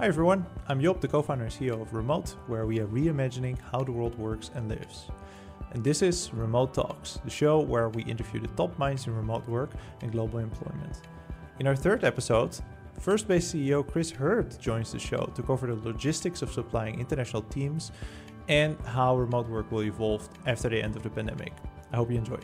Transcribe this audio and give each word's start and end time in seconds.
Hi 0.00 0.06
everyone, 0.06 0.46
I'm 0.66 0.80
Job, 0.80 1.02
the 1.02 1.08
co-founder 1.08 1.44
and 1.44 1.52
CEO 1.52 1.82
of 1.82 1.92
Remote, 1.92 2.30
where 2.46 2.64
we 2.64 2.80
are 2.80 2.86
reimagining 2.86 3.58
how 3.70 3.84
the 3.84 3.92
world 3.92 4.18
works 4.18 4.50
and 4.54 4.66
lives. 4.66 5.10
And 5.72 5.84
this 5.84 6.00
is 6.00 6.32
Remote 6.32 6.72
Talks, 6.72 7.20
the 7.22 7.28
show 7.28 7.60
where 7.60 7.90
we 7.90 8.04
interview 8.04 8.40
the 8.40 8.48
top 8.48 8.78
minds 8.78 9.06
in 9.06 9.14
remote 9.14 9.46
work 9.46 9.72
and 10.00 10.10
global 10.10 10.38
employment. 10.38 11.02
In 11.58 11.66
our 11.66 11.76
third 11.76 12.02
episode, 12.02 12.56
First 12.98 13.28
Base 13.28 13.52
CEO 13.52 13.86
Chris 13.86 14.10
Herd 14.10 14.58
joins 14.58 14.90
the 14.90 14.98
show 14.98 15.30
to 15.34 15.42
cover 15.42 15.66
the 15.66 15.86
logistics 15.86 16.40
of 16.40 16.50
supplying 16.50 16.98
international 16.98 17.42
teams 17.42 17.92
and 18.48 18.80
how 18.86 19.18
remote 19.18 19.50
work 19.50 19.70
will 19.70 19.82
evolve 19.82 20.26
after 20.46 20.70
the 20.70 20.82
end 20.82 20.96
of 20.96 21.02
the 21.02 21.10
pandemic. 21.10 21.52
I 21.92 21.96
hope 21.96 22.10
you 22.10 22.16
enjoy. 22.16 22.40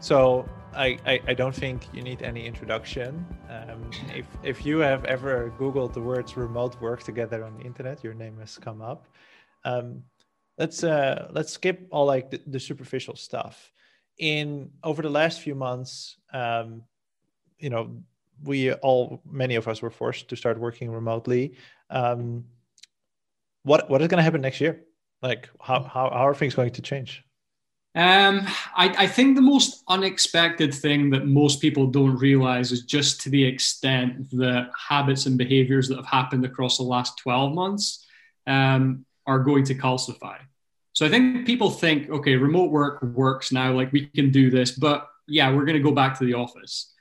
So, 0.00 0.48
I, 0.76 1.20
I, 1.26 1.34
don't 1.34 1.54
think 1.54 1.82
you 1.92 2.02
need 2.02 2.22
any 2.22 2.46
introduction. 2.46 3.24
Um, 3.48 3.90
if, 4.14 4.26
if 4.42 4.66
you 4.66 4.78
have 4.78 5.04
ever 5.06 5.52
Googled 5.58 5.92
the 5.94 6.00
words 6.00 6.36
remote 6.36 6.80
work 6.80 7.02
together 7.02 7.44
on 7.44 7.56
the 7.56 7.64
internet, 7.64 8.04
your 8.04 8.14
name 8.14 8.38
has 8.38 8.58
come 8.58 8.82
up. 8.82 9.06
Um, 9.64 10.02
let's 10.58 10.84
uh, 10.84 11.28
let's 11.32 11.52
skip 11.52 11.88
all 11.90 12.06
like 12.06 12.30
the, 12.30 12.40
the, 12.46 12.60
superficial 12.60 13.16
stuff. 13.16 13.72
In 14.18 14.70
over 14.82 15.02
the 15.02 15.10
last 15.10 15.40
few 15.40 15.54
months, 15.54 16.16
um, 16.32 16.82
you 17.58 17.70
know, 17.70 18.02
we 18.42 18.72
all 18.72 19.22
many 19.30 19.56
of 19.56 19.68
us 19.68 19.82
were 19.82 19.90
forced 19.90 20.28
to 20.28 20.36
start 20.36 20.58
working 20.58 20.90
remotely. 20.90 21.56
Um, 21.90 22.44
what 23.62 23.90
what 23.90 24.00
is 24.02 24.08
going 24.08 24.18
to 24.18 24.24
happen 24.24 24.40
next 24.40 24.60
year? 24.60 24.82
Like 25.22 25.48
how, 25.60 25.82
how 25.82 26.10
how 26.10 26.28
are 26.28 26.34
things 26.34 26.54
going 26.54 26.70
to 26.72 26.82
change? 26.82 27.25
Um, 27.96 28.46
I, 28.74 28.94
I, 29.04 29.06
think 29.06 29.36
the 29.36 29.42
most 29.42 29.82
unexpected 29.88 30.74
thing 30.74 31.08
that 31.10 31.24
most 31.24 31.62
people 31.62 31.86
don't 31.86 32.18
realize 32.18 32.70
is 32.70 32.82
just 32.82 33.22
to 33.22 33.30
the 33.30 33.42
extent 33.42 34.30
that 34.32 34.68
habits 34.88 35.24
and 35.24 35.38
behaviors 35.38 35.88
that 35.88 35.96
have 35.96 36.04
happened 36.04 36.44
across 36.44 36.76
the 36.76 36.82
last 36.82 37.16
12 37.16 37.54
months 37.54 38.04
um, 38.46 39.06
are 39.26 39.38
going 39.38 39.64
to 39.64 39.74
calcify. 39.74 40.36
So 40.92 41.06
I 41.06 41.08
think 41.08 41.46
people 41.46 41.70
think, 41.70 42.10
okay, 42.10 42.36
remote 42.36 42.70
work 42.70 43.00
works 43.02 43.50
now, 43.50 43.72
like 43.72 43.92
we 43.92 44.08
can 44.08 44.30
do 44.30 44.50
this, 44.50 44.72
but 44.72 45.08
yeah, 45.26 45.50
we're 45.50 45.64
going 45.64 45.78
to 45.78 45.82
go 45.82 45.92
back 45.92 46.18
to 46.18 46.26
the 46.26 46.34
office. 46.34 46.92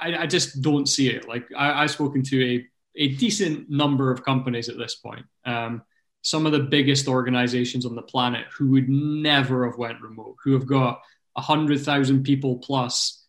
I, 0.00 0.16
I 0.16 0.26
just 0.26 0.60
don't 0.60 0.88
see 0.88 1.08
it. 1.08 1.28
Like 1.28 1.46
I, 1.56 1.82
have 1.82 1.90
spoken 1.92 2.24
to 2.24 2.56
a, 2.56 2.66
a 2.96 3.14
decent 3.14 3.70
number 3.70 4.10
of 4.10 4.24
companies 4.24 4.68
at 4.68 4.76
this 4.76 4.96
point. 4.96 5.26
Um, 5.44 5.82
some 6.26 6.44
of 6.44 6.50
the 6.50 6.58
biggest 6.58 7.06
organizations 7.06 7.86
on 7.86 7.94
the 7.94 8.02
planet 8.02 8.46
who 8.52 8.68
would 8.68 8.88
never 8.88 9.64
have 9.64 9.78
went 9.78 10.00
remote, 10.00 10.34
who 10.42 10.54
have 10.54 10.66
got 10.66 11.00
100,000 11.34 12.24
people 12.24 12.56
plus, 12.56 13.24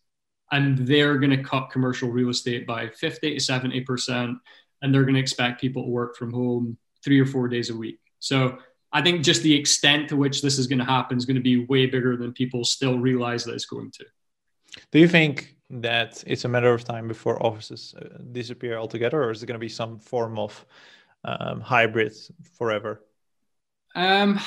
and 0.50 0.78
they're 0.78 1.16
going 1.18 1.30
to 1.30 1.40
cut 1.40 1.70
commercial 1.70 2.10
real 2.10 2.28
estate 2.28 2.66
by 2.66 2.88
50 2.88 3.38
to 3.38 3.40
70%, 3.40 4.40
and 4.82 4.92
they're 4.92 5.04
going 5.04 5.14
to 5.14 5.20
expect 5.20 5.60
people 5.60 5.84
to 5.84 5.88
work 5.88 6.16
from 6.16 6.32
home 6.32 6.76
three 7.04 7.20
or 7.20 7.24
four 7.24 7.46
days 7.46 7.70
a 7.70 7.76
week. 7.76 8.00
So 8.18 8.58
I 8.92 9.00
think 9.00 9.22
just 9.22 9.44
the 9.44 9.54
extent 9.54 10.08
to 10.08 10.16
which 10.16 10.42
this 10.42 10.58
is 10.58 10.66
going 10.66 10.80
to 10.80 10.84
happen 10.84 11.16
is 11.16 11.24
going 11.24 11.36
to 11.36 11.40
be 11.40 11.66
way 11.66 11.86
bigger 11.86 12.16
than 12.16 12.32
people 12.32 12.64
still 12.64 12.98
realize 12.98 13.44
that 13.44 13.54
it's 13.54 13.66
going 13.66 13.92
to. 13.92 14.06
Do 14.90 14.98
you 14.98 15.06
think 15.06 15.54
that 15.70 16.24
it's 16.26 16.44
a 16.44 16.48
matter 16.48 16.74
of 16.74 16.82
time 16.82 17.06
before 17.06 17.40
offices 17.46 17.94
uh, 17.96 18.18
disappear 18.32 18.76
altogether, 18.76 19.22
or 19.22 19.30
is 19.30 19.40
it 19.40 19.46
going 19.46 19.60
to 19.60 19.64
be 19.64 19.68
some 19.68 20.00
form 20.00 20.36
of 20.36 20.66
um, 21.28 21.60
hybrid 21.60 22.14
forever? 22.56 23.04
Um, 23.94 24.38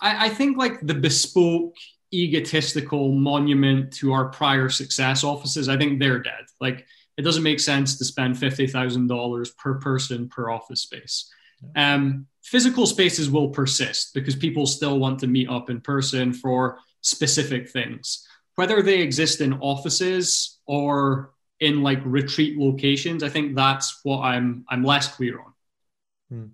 I, 0.00 0.26
I 0.26 0.28
think 0.28 0.56
like 0.56 0.80
the 0.86 0.94
bespoke, 0.94 1.76
egotistical 2.12 3.12
monument 3.12 3.92
to 3.94 4.12
our 4.12 4.26
prior 4.26 4.68
success 4.68 5.24
offices, 5.24 5.68
I 5.68 5.76
think 5.76 5.98
they're 5.98 6.22
dead. 6.22 6.44
Like 6.60 6.86
it 7.16 7.22
doesn't 7.22 7.42
make 7.42 7.60
sense 7.60 7.98
to 7.98 8.04
spend 8.04 8.38
fifty 8.38 8.66
thousand 8.66 9.06
dollars 9.08 9.50
per 9.50 9.74
person 9.74 10.28
per 10.28 10.50
office 10.50 10.82
space. 10.82 11.30
Um, 11.76 12.26
physical 12.42 12.86
spaces 12.86 13.30
will 13.30 13.50
persist 13.50 14.14
because 14.14 14.34
people 14.34 14.66
still 14.66 14.98
want 14.98 15.20
to 15.20 15.26
meet 15.26 15.48
up 15.48 15.70
in 15.70 15.80
person 15.80 16.32
for 16.32 16.78
specific 17.00 17.70
things, 17.70 18.26
whether 18.56 18.82
they 18.82 19.00
exist 19.00 19.40
in 19.40 19.54
offices 19.54 20.58
or 20.66 21.32
in 21.60 21.82
like 21.82 22.00
retreat 22.04 22.58
locations. 22.58 23.22
I 23.22 23.28
think 23.28 23.54
that's 23.54 24.00
what 24.02 24.20
I'm 24.22 24.64
I'm 24.68 24.84
less 24.84 25.08
clear 25.14 25.38
on. 25.38 25.51
Hmm. 26.32 26.46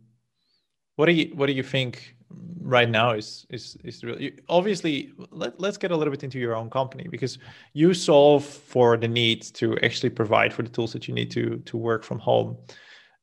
What 0.96 1.06
do 1.06 1.12
you 1.12 1.30
What 1.36 1.46
do 1.46 1.52
you 1.52 1.62
think 1.62 2.16
right 2.60 2.90
now 2.90 3.12
is 3.12 3.46
is 3.48 3.76
is 3.84 4.02
really 4.02 4.40
obviously 4.48 5.12
let, 5.30 5.58
let's 5.60 5.78
get 5.78 5.92
a 5.92 5.96
little 5.96 6.10
bit 6.10 6.24
into 6.24 6.38
your 6.40 6.56
own 6.56 6.68
company 6.68 7.06
because 7.08 7.38
you 7.72 7.94
solve 7.94 8.44
for 8.44 8.96
the 8.96 9.06
need 9.06 9.42
to 9.42 9.78
actually 9.78 10.10
provide 10.10 10.52
for 10.52 10.62
the 10.62 10.68
tools 10.68 10.92
that 10.92 11.06
you 11.06 11.14
need 11.14 11.30
to 11.30 11.58
to 11.64 11.76
work 11.76 12.04
from 12.04 12.18
home 12.18 12.56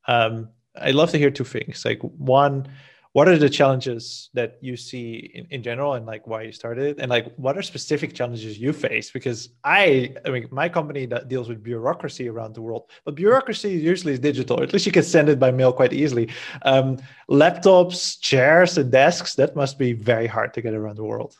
um, 0.07 0.49
i'd 0.81 0.95
love 0.95 1.11
to 1.11 1.19
hear 1.19 1.29
two 1.29 1.43
things 1.43 1.85
like 1.85 1.99
one 2.01 2.67
what 3.15 3.29
are 3.29 3.37
the 3.37 3.49
challenges 3.49 4.29
that 4.33 4.57
you 4.59 4.75
see 4.75 5.31
in, 5.33 5.47
in 5.49 5.63
general 5.63 5.93
and 5.93 6.05
like 6.05 6.27
why 6.27 6.41
you 6.41 6.51
started? 6.51 6.83
It? 6.85 6.99
and 6.99 7.09
like 7.09 7.33
what 7.37 7.57
are 7.57 7.61
specific 7.61 8.13
challenges 8.13 8.59
you 8.59 8.73
face? 8.73 9.09
Because 9.09 9.39
i 9.63 10.13
i 10.25 10.29
mean 10.29 10.45
my 10.51 10.67
company 10.67 11.05
that 11.05 11.29
deals 11.29 11.47
with 11.47 11.63
bureaucracy 11.63 12.27
around 12.27 12.51
the 12.55 12.61
world 12.61 12.83
but 13.05 13.15
bureaucracy 13.15 13.71
usually 13.71 14.11
is 14.11 14.19
digital. 14.19 14.61
At 14.61 14.73
least 14.73 14.85
you 14.85 14.91
can 14.91 15.03
send 15.03 15.29
it 15.29 15.39
by 15.39 15.49
mail 15.51 15.71
quite 15.71 15.93
easily. 15.93 16.27
Um, 16.63 16.97
laptops 17.29 18.19
chairs 18.19 18.77
and 18.77 18.91
desks 18.91 19.35
that 19.35 19.55
must 19.55 19.79
be 19.79 19.93
very 19.93 20.27
hard 20.27 20.53
to 20.55 20.61
get 20.61 20.73
around 20.73 20.97
the 20.97 21.05
world. 21.05 21.37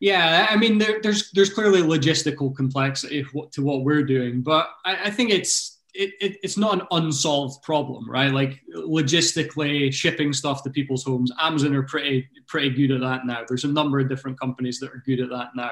Yeah, 0.00 0.48
I 0.50 0.56
mean, 0.56 0.78
there, 0.78 1.00
there's 1.00 1.30
there's 1.30 1.54
clearly 1.54 1.82
logistical 1.82 2.56
complexity 2.56 3.24
to 3.52 3.62
what 3.62 3.84
we're 3.84 4.02
doing, 4.02 4.42
but 4.42 4.68
I, 4.84 4.92
I 5.04 5.10
think 5.10 5.30
it's 5.30 5.71
it, 5.94 6.14
it, 6.20 6.38
it's 6.42 6.56
not 6.56 6.74
an 6.74 6.86
unsolved 6.90 7.62
problem, 7.62 8.10
right? 8.10 8.32
Like 8.32 8.60
logistically 8.74 9.92
shipping 9.92 10.32
stuff 10.32 10.62
to 10.62 10.70
people's 10.70 11.04
homes. 11.04 11.30
Amazon 11.38 11.74
are 11.74 11.82
pretty 11.82 12.28
pretty 12.46 12.70
good 12.70 12.90
at 12.90 13.00
that 13.00 13.26
now. 13.26 13.42
There's 13.46 13.64
a 13.64 13.68
number 13.68 13.98
of 13.98 14.08
different 14.08 14.40
companies 14.40 14.78
that 14.80 14.90
are 14.90 15.02
good 15.04 15.20
at 15.20 15.30
that 15.30 15.50
now. 15.54 15.70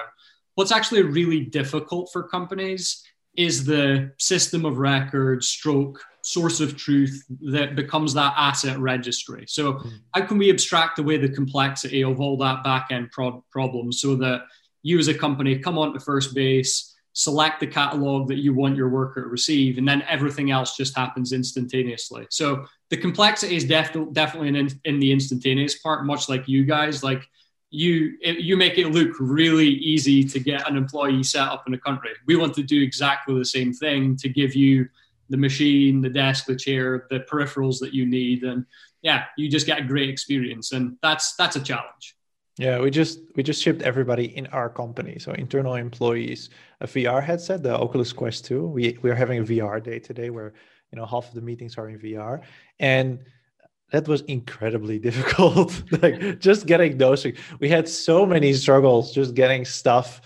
What's 0.54 0.72
actually 0.72 1.02
really 1.02 1.40
difficult 1.40 2.10
for 2.12 2.24
companies 2.24 3.02
is 3.36 3.64
the 3.64 4.12
system 4.18 4.64
of 4.64 4.78
record 4.78 5.42
stroke 5.42 6.02
source 6.22 6.60
of 6.60 6.76
truth 6.76 7.24
that 7.40 7.74
becomes 7.76 8.12
that 8.12 8.34
asset 8.36 8.78
registry. 8.78 9.44
So 9.48 9.74
mm. 9.74 9.92
how 10.12 10.26
can 10.26 10.36
we 10.36 10.50
abstract 10.50 10.98
away 10.98 11.16
the 11.16 11.28
complexity 11.28 12.04
of 12.04 12.20
all 12.20 12.36
that 12.38 12.62
back 12.62 12.88
end 12.90 13.10
pro- 13.10 13.42
problems 13.50 14.00
so 14.00 14.16
that 14.16 14.42
you 14.82 14.98
as 14.98 15.08
a 15.08 15.14
company 15.14 15.58
come 15.58 15.78
onto 15.78 15.98
first 15.98 16.34
base 16.34 16.89
select 17.12 17.60
the 17.60 17.66
catalog 17.66 18.28
that 18.28 18.38
you 18.38 18.54
want 18.54 18.76
your 18.76 18.88
worker 18.88 19.22
to 19.22 19.28
receive, 19.28 19.78
and 19.78 19.86
then 19.86 20.02
everything 20.08 20.50
else 20.50 20.76
just 20.76 20.96
happens 20.96 21.32
instantaneously. 21.32 22.26
So 22.30 22.66
the 22.88 22.96
complexity 22.96 23.56
is 23.56 23.64
def- 23.64 24.12
definitely 24.12 24.48
in, 24.48 24.70
in 24.84 25.00
the 25.00 25.12
instantaneous 25.12 25.78
part, 25.78 26.06
much 26.06 26.28
like 26.28 26.48
you 26.48 26.64
guys. 26.64 27.02
Like 27.02 27.28
you, 27.70 28.16
you 28.22 28.56
make 28.56 28.78
it 28.78 28.88
look 28.88 29.10
really 29.18 29.68
easy 29.68 30.24
to 30.24 30.40
get 30.40 30.68
an 30.68 30.76
employee 30.76 31.22
set 31.22 31.48
up 31.48 31.64
in 31.66 31.74
a 31.74 31.78
country. 31.78 32.10
We 32.26 32.36
want 32.36 32.54
to 32.54 32.62
do 32.62 32.80
exactly 32.82 33.36
the 33.36 33.44
same 33.44 33.72
thing 33.72 34.16
to 34.16 34.28
give 34.28 34.54
you 34.54 34.88
the 35.30 35.36
machine, 35.36 36.00
the 36.00 36.10
desk, 36.10 36.46
the 36.46 36.56
chair, 36.56 37.06
the 37.10 37.20
peripherals 37.20 37.78
that 37.80 37.94
you 37.94 38.04
need, 38.04 38.42
and 38.42 38.66
yeah, 39.02 39.24
you 39.36 39.48
just 39.48 39.66
get 39.66 39.78
a 39.78 39.84
great 39.84 40.10
experience, 40.10 40.72
and 40.72 40.96
that's 41.02 41.34
that's 41.36 41.56
a 41.56 41.62
challenge. 41.62 42.16
Yeah, 42.60 42.78
we 42.78 42.90
just 42.90 43.20
we 43.36 43.42
just 43.42 43.62
shipped 43.62 43.80
everybody 43.80 44.36
in 44.36 44.46
our 44.48 44.68
company, 44.68 45.18
so 45.18 45.32
internal 45.32 45.76
employees, 45.76 46.50
a 46.82 46.86
VR 46.86 47.22
headset, 47.22 47.62
the 47.62 47.74
Oculus 47.74 48.12
Quest 48.12 48.44
2. 48.44 48.66
We 48.66 48.98
we're 49.00 49.14
having 49.14 49.38
a 49.38 49.42
VR 49.44 49.82
day 49.82 49.98
today 49.98 50.28
where 50.28 50.52
you 50.92 50.98
know 50.98 51.06
half 51.06 51.26
of 51.28 51.32
the 51.32 51.40
meetings 51.40 51.78
are 51.78 51.88
in 51.88 51.98
VR, 51.98 52.42
and 52.78 53.20
that 53.92 54.06
was 54.06 54.20
incredibly 54.28 54.98
difficult. 55.08 55.82
like 56.02 56.38
just 56.38 56.66
getting 56.66 56.98
those, 56.98 57.26
we 57.60 57.70
had 57.70 57.88
so 57.88 58.26
many 58.26 58.52
struggles 58.52 59.14
just 59.14 59.32
getting 59.32 59.64
stuff 59.64 60.20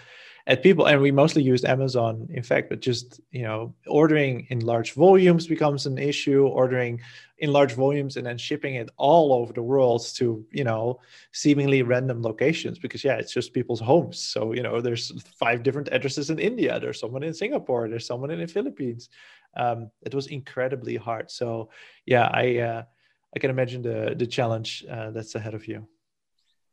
at 0.46 0.62
people 0.62 0.86
and 0.86 1.00
we 1.00 1.10
mostly 1.10 1.42
used 1.42 1.64
amazon 1.64 2.28
in 2.30 2.42
fact 2.42 2.68
but 2.68 2.80
just 2.80 3.20
you 3.30 3.42
know 3.42 3.74
ordering 3.86 4.46
in 4.50 4.60
large 4.60 4.92
volumes 4.92 5.46
becomes 5.46 5.86
an 5.86 5.98
issue. 5.98 6.46
Ordering 6.46 7.00
in 7.38 7.52
large 7.52 7.74
volumes 7.74 8.16
and 8.16 8.26
then 8.26 8.38
shipping 8.38 8.76
it 8.76 8.90
all 8.96 9.32
over 9.32 9.52
the 9.52 9.62
world 9.62 10.06
to 10.14 10.44
you 10.52 10.64
know 10.64 11.00
seemingly 11.32 11.82
random 11.82 12.22
locations 12.22 12.78
because 12.78 13.02
yeah 13.04 13.16
it's 13.16 13.32
just 13.32 13.52
people's 13.52 13.80
homes. 13.80 14.18
So 14.18 14.52
you 14.52 14.62
know 14.62 14.80
there's 14.80 15.12
five 15.38 15.62
different 15.62 15.88
addresses 15.92 16.30
in 16.30 16.38
india. 16.38 16.78
There's 16.78 17.00
someone 17.00 17.22
in 17.22 17.34
singapore. 17.34 17.88
There's 17.88 18.06
someone 18.06 18.30
in 18.30 18.40
the 18.40 18.46
philippines. 18.46 19.08
Um, 19.56 19.90
it 20.02 20.14
was 20.14 20.26
incredibly 20.28 20.96
hard. 20.96 21.30
So 21.30 21.70
yeah 22.06 22.28
i 22.32 22.58
uh, 22.58 22.82
i 23.34 23.38
can 23.38 23.50
imagine 23.50 23.82
the 23.82 24.14
the 24.16 24.26
challenge 24.26 24.84
uh, 24.90 25.10
that's 25.10 25.34
ahead 25.34 25.54
of 25.54 25.66
you. 25.66 25.86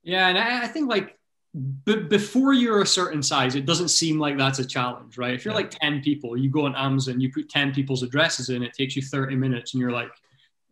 Yeah 0.04 0.28
and 0.30 0.38
I, 0.38 0.64
I 0.64 0.68
think 0.68 0.90
like 0.90 1.18
but 1.54 2.10
before 2.10 2.54
you're 2.54 2.82
a 2.82 2.88
certain 2.88 3.22
size, 3.22 3.56
it 3.56 3.66
doesn't 3.66 3.90
seem 3.90 4.18
like 4.18 4.38
that's 4.38 4.60
a 4.60 4.66
challenge, 4.66 5.18
right? 5.18 5.34
If 5.34 5.44
you're 5.44 5.54
yeah. 5.54 5.62
like 5.62 5.70
10 5.72 6.02
people, 6.02 6.38
you 6.38 6.50
go 6.50 6.66
on 6.66 6.76
Amazon, 6.76 7.20
you 7.20 7.32
put 7.32 7.50
10 7.50 7.74
people's 7.74 8.04
addresses 8.04 8.50
in, 8.50 8.64
it 8.64 8.74
takes 8.74 8.96
you 8.96 9.02
30 9.02 9.36
minutes, 9.36 9.74
and 9.74 9.82
you're 9.82 9.92
like, 9.92 10.12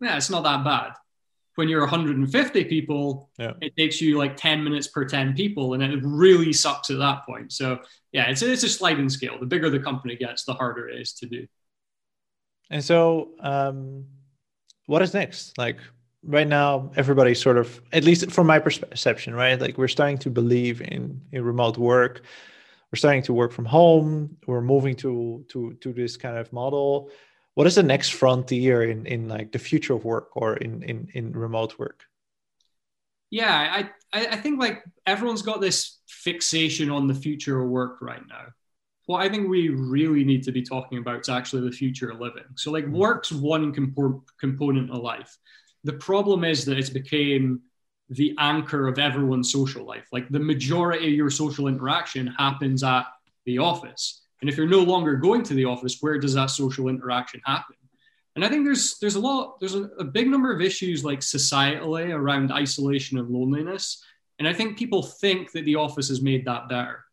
yeah, 0.00 0.16
it's 0.16 0.30
not 0.30 0.42
that 0.44 0.64
bad. 0.64 0.92
When 1.56 1.68
you're 1.68 1.80
150 1.80 2.64
people, 2.64 3.28
yeah. 3.38 3.52
it 3.60 3.76
takes 3.76 4.00
you 4.00 4.16
like 4.16 4.38
10 4.38 4.64
minutes 4.64 4.86
per 4.86 5.04
10 5.04 5.34
people, 5.34 5.74
and 5.74 5.82
it 5.82 6.00
really 6.02 6.52
sucks 6.52 6.88
at 6.88 6.98
that 6.98 7.26
point. 7.26 7.52
So, 7.52 7.80
yeah, 8.12 8.30
it's, 8.30 8.40
it's 8.40 8.62
a 8.62 8.68
sliding 8.68 9.10
scale. 9.10 9.38
The 9.38 9.46
bigger 9.46 9.68
the 9.68 9.80
company 9.80 10.16
gets, 10.16 10.44
the 10.44 10.54
harder 10.54 10.88
it 10.88 10.98
is 10.98 11.12
to 11.14 11.26
do. 11.26 11.46
And 12.70 12.82
so, 12.82 13.32
um, 13.40 14.06
what 14.86 15.02
is 15.02 15.12
next? 15.12 15.58
Like 15.58 15.76
right 16.22 16.46
now, 16.46 16.90
everybody's 16.96 17.40
sort 17.40 17.58
of, 17.58 17.80
at 17.92 18.04
least 18.04 18.30
from 18.30 18.46
my 18.46 18.58
perception, 18.58 19.34
right? 19.34 19.60
Like 19.60 19.78
we're 19.78 19.88
starting 19.88 20.18
to 20.18 20.30
believe 20.30 20.80
in, 20.80 21.20
in 21.32 21.44
remote 21.44 21.78
work. 21.78 22.22
We're 22.92 22.98
starting 22.98 23.22
to 23.22 23.32
work 23.32 23.52
from 23.52 23.66
home. 23.66 24.36
We're 24.46 24.62
moving 24.62 24.96
to 24.96 25.44
to 25.50 25.74
to 25.74 25.92
this 25.92 26.16
kind 26.16 26.36
of 26.36 26.52
model. 26.52 27.10
What 27.54 27.68
is 27.68 27.76
the 27.76 27.84
next 27.84 28.10
frontier 28.10 28.82
in 28.82 29.06
in 29.06 29.28
like 29.28 29.52
the 29.52 29.60
future 29.60 29.94
of 29.94 30.04
work 30.04 30.30
or 30.34 30.56
in 30.56 30.82
in 30.82 31.08
in 31.14 31.32
remote 31.32 31.78
work? 31.78 32.04
Yeah, 33.30 33.52
I 33.52 33.90
I 34.12 34.36
think 34.36 34.58
like 34.58 34.82
everyone's 35.06 35.42
got 35.42 35.60
this 35.60 36.00
fixation 36.08 36.90
on 36.90 37.06
the 37.06 37.14
future 37.14 37.62
of 37.62 37.70
work 37.70 38.02
right 38.02 38.26
now 38.28 38.46
what 39.10 39.22
I 39.22 39.28
think 39.28 39.48
we 39.48 39.70
really 39.70 40.22
need 40.22 40.44
to 40.44 40.52
be 40.52 40.62
talking 40.62 40.98
about 40.98 41.22
is 41.22 41.28
actually 41.28 41.68
the 41.68 41.76
future 41.76 42.10
of 42.10 42.20
living. 42.20 42.44
So, 42.54 42.70
like, 42.70 42.84
mm-hmm. 42.84 42.96
work's 42.96 43.32
one 43.32 43.74
comp- 43.74 44.30
component 44.38 44.90
of 44.92 45.02
life. 45.02 45.36
The 45.84 45.94
problem 45.94 46.44
is 46.44 46.64
that 46.66 46.78
it's 46.78 46.90
became 46.90 47.62
the 48.08 48.34
anchor 48.38 48.88
of 48.88 48.98
everyone's 48.98 49.52
social 49.52 49.84
life. 49.84 50.06
Like, 50.12 50.28
the 50.28 50.40
majority 50.40 51.06
of 51.06 51.12
your 51.12 51.30
social 51.30 51.68
interaction 51.68 52.26
happens 52.26 52.82
at 52.82 53.04
the 53.46 53.58
office. 53.58 54.22
And 54.40 54.50
if 54.50 54.56
you're 54.56 54.66
no 54.66 54.82
longer 54.82 55.16
going 55.16 55.42
to 55.44 55.54
the 55.54 55.66
office, 55.66 55.98
where 56.00 56.18
does 56.18 56.34
that 56.34 56.50
social 56.50 56.88
interaction 56.88 57.40
happen? 57.44 57.76
And 58.36 58.44
I 58.44 58.48
think 58.48 58.64
there's 58.64 58.98
there's 59.00 59.16
a 59.16 59.20
lot 59.20 59.58
there's 59.60 59.74
a, 59.74 59.84
a 59.98 60.04
big 60.04 60.28
number 60.28 60.52
of 60.52 60.60
issues 60.60 61.04
like 61.04 61.20
societally 61.20 62.14
around 62.14 62.52
isolation 62.52 63.18
and 63.18 63.28
loneliness. 63.28 64.02
And 64.38 64.48
I 64.48 64.54
think 64.54 64.78
people 64.78 65.02
think 65.02 65.52
that 65.52 65.64
the 65.64 65.76
office 65.76 66.08
has 66.08 66.22
made 66.22 66.46
that 66.46 66.68
better. 66.68 67.04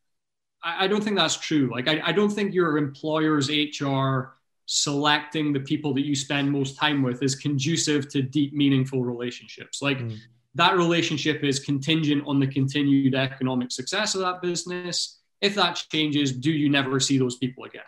I, 0.63 0.85
I 0.85 0.87
don't 0.87 1.03
think 1.03 1.17
that's 1.17 1.35
true. 1.35 1.69
Like, 1.71 1.87
I, 1.87 2.01
I 2.05 2.11
don't 2.13 2.29
think 2.29 2.53
your 2.53 2.77
employer's 2.77 3.49
HR 3.49 4.36
selecting 4.67 5.53
the 5.53 5.59
people 5.61 5.93
that 5.95 6.05
you 6.05 6.15
spend 6.15 6.51
most 6.51 6.77
time 6.77 7.01
with 7.01 7.23
is 7.23 7.35
conducive 7.35 8.07
to 8.09 8.21
deep, 8.21 8.53
meaningful 8.53 9.03
relationships. 9.03 9.81
Like, 9.81 9.99
mm. 9.99 10.15
that 10.55 10.77
relationship 10.77 11.43
is 11.43 11.59
contingent 11.59 12.23
on 12.27 12.39
the 12.39 12.47
continued 12.47 13.15
economic 13.15 13.71
success 13.71 14.13
of 14.13 14.21
that 14.21 14.41
business. 14.41 15.19
If 15.41 15.55
that 15.55 15.81
changes, 15.91 16.31
do 16.31 16.51
you 16.51 16.69
never 16.69 16.99
see 16.99 17.17
those 17.17 17.37
people 17.37 17.63
again? 17.63 17.81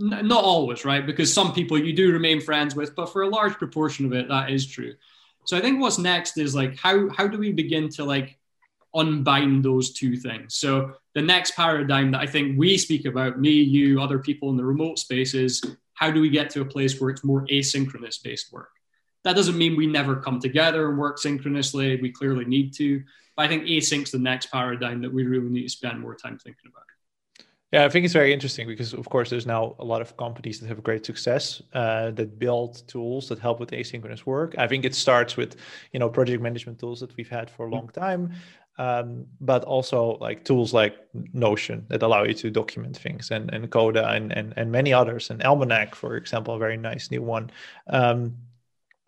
N- 0.00 0.26
not 0.26 0.42
always, 0.42 0.84
right? 0.84 1.06
Because 1.06 1.32
some 1.32 1.52
people 1.52 1.78
you 1.78 1.92
do 1.92 2.12
remain 2.12 2.40
friends 2.40 2.74
with, 2.74 2.96
but 2.96 3.12
for 3.12 3.22
a 3.22 3.28
large 3.28 3.54
proportion 3.54 4.06
of 4.06 4.12
it, 4.14 4.28
that 4.28 4.50
is 4.50 4.66
true. 4.66 4.94
So 5.44 5.58
I 5.58 5.60
think 5.60 5.80
what's 5.80 5.98
next 5.98 6.38
is 6.38 6.54
like 6.54 6.76
how 6.78 7.08
how 7.10 7.28
do 7.28 7.38
we 7.38 7.52
begin 7.52 7.90
to 7.90 8.04
like 8.04 8.38
unbind 8.94 9.64
those 9.64 9.92
two 9.92 10.16
things? 10.16 10.56
So 10.56 10.92
the 11.14 11.22
next 11.22 11.56
paradigm 11.56 12.10
that 12.12 12.20
I 12.20 12.26
think 12.26 12.58
we 12.58 12.78
speak 12.78 13.04
about, 13.06 13.40
me, 13.40 13.50
you, 13.50 14.00
other 14.00 14.18
people 14.18 14.50
in 14.50 14.56
the 14.56 14.64
remote 14.64 14.98
space, 14.98 15.34
is 15.34 15.62
how 15.94 16.10
do 16.10 16.20
we 16.20 16.28
get 16.28 16.50
to 16.50 16.60
a 16.60 16.64
place 16.64 17.00
where 17.00 17.10
it's 17.10 17.24
more 17.24 17.46
asynchronous 17.46 18.22
based 18.22 18.52
work? 18.52 18.70
That 19.24 19.36
doesn't 19.36 19.56
mean 19.56 19.76
we 19.76 19.86
never 19.86 20.16
come 20.16 20.40
together 20.40 20.88
and 20.88 20.98
work 20.98 21.18
synchronously. 21.18 22.00
We 22.00 22.12
clearly 22.12 22.44
need 22.44 22.74
to. 22.74 23.02
But 23.36 23.46
I 23.46 23.48
think 23.48 23.64
async's 23.64 24.10
the 24.10 24.18
next 24.18 24.46
paradigm 24.46 25.00
that 25.02 25.12
we 25.12 25.24
really 25.24 25.48
need 25.48 25.62
to 25.62 25.68
spend 25.68 26.00
more 26.00 26.14
time 26.14 26.38
thinking 26.38 26.70
about. 26.70 26.84
Yeah, 27.72 27.84
I 27.84 27.88
think 27.88 28.04
it's 28.04 28.14
very 28.14 28.32
interesting 28.32 28.68
because, 28.68 28.92
of 28.92 29.08
course, 29.08 29.30
there's 29.30 29.46
now 29.46 29.74
a 29.80 29.84
lot 29.84 30.00
of 30.00 30.16
companies 30.16 30.60
that 30.60 30.68
have 30.68 30.80
great 30.84 31.04
success 31.04 31.60
uh, 31.72 32.12
that 32.12 32.38
build 32.38 32.86
tools 32.86 33.28
that 33.30 33.40
help 33.40 33.58
with 33.58 33.72
asynchronous 33.72 34.24
work. 34.24 34.54
I 34.58 34.68
think 34.68 34.84
it 34.84 34.94
starts 34.94 35.36
with, 35.36 35.56
you 35.92 35.98
know, 35.98 36.08
project 36.08 36.40
management 36.40 36.78
tools 36.78 37.00
that 37.00 37.16
we've 37.16 37.28
had 37.28 37.50
for 37.50 37.66
a 37.66 37.70
long 37.70 37.88
time, 37.88 38.32
um, 38.78 39.26
but 39.40 39.64
also 39.64 40.18
like 40.20 40.44
tools 40.44 40.72
like 40.72 40.96
Notion 41.32 41.86
that 41.88 42.02
allow 42.02 42.24
you 42.24 42.34
to 42.34 42.50
document 42.50 42.96
things, 42.96 43.30
and 43.30 43.52
and 43.52 43.70
Coda, 43.70 44.08
and 44.08 44.32
and 44.32 44.52
and 44.56 44.72
many 44.72 44.92
others, 44.92 45.30
and 45.30 45.42
Almanac, 45.42 45.94
for 45.94 46.16
example, 46.16 46.54
a 46.54 46.58
very 46.58 46.76
nice 46.76 47.10
new 47.10 47.22
one. 47.22 47.50
Um, 47.88 48.36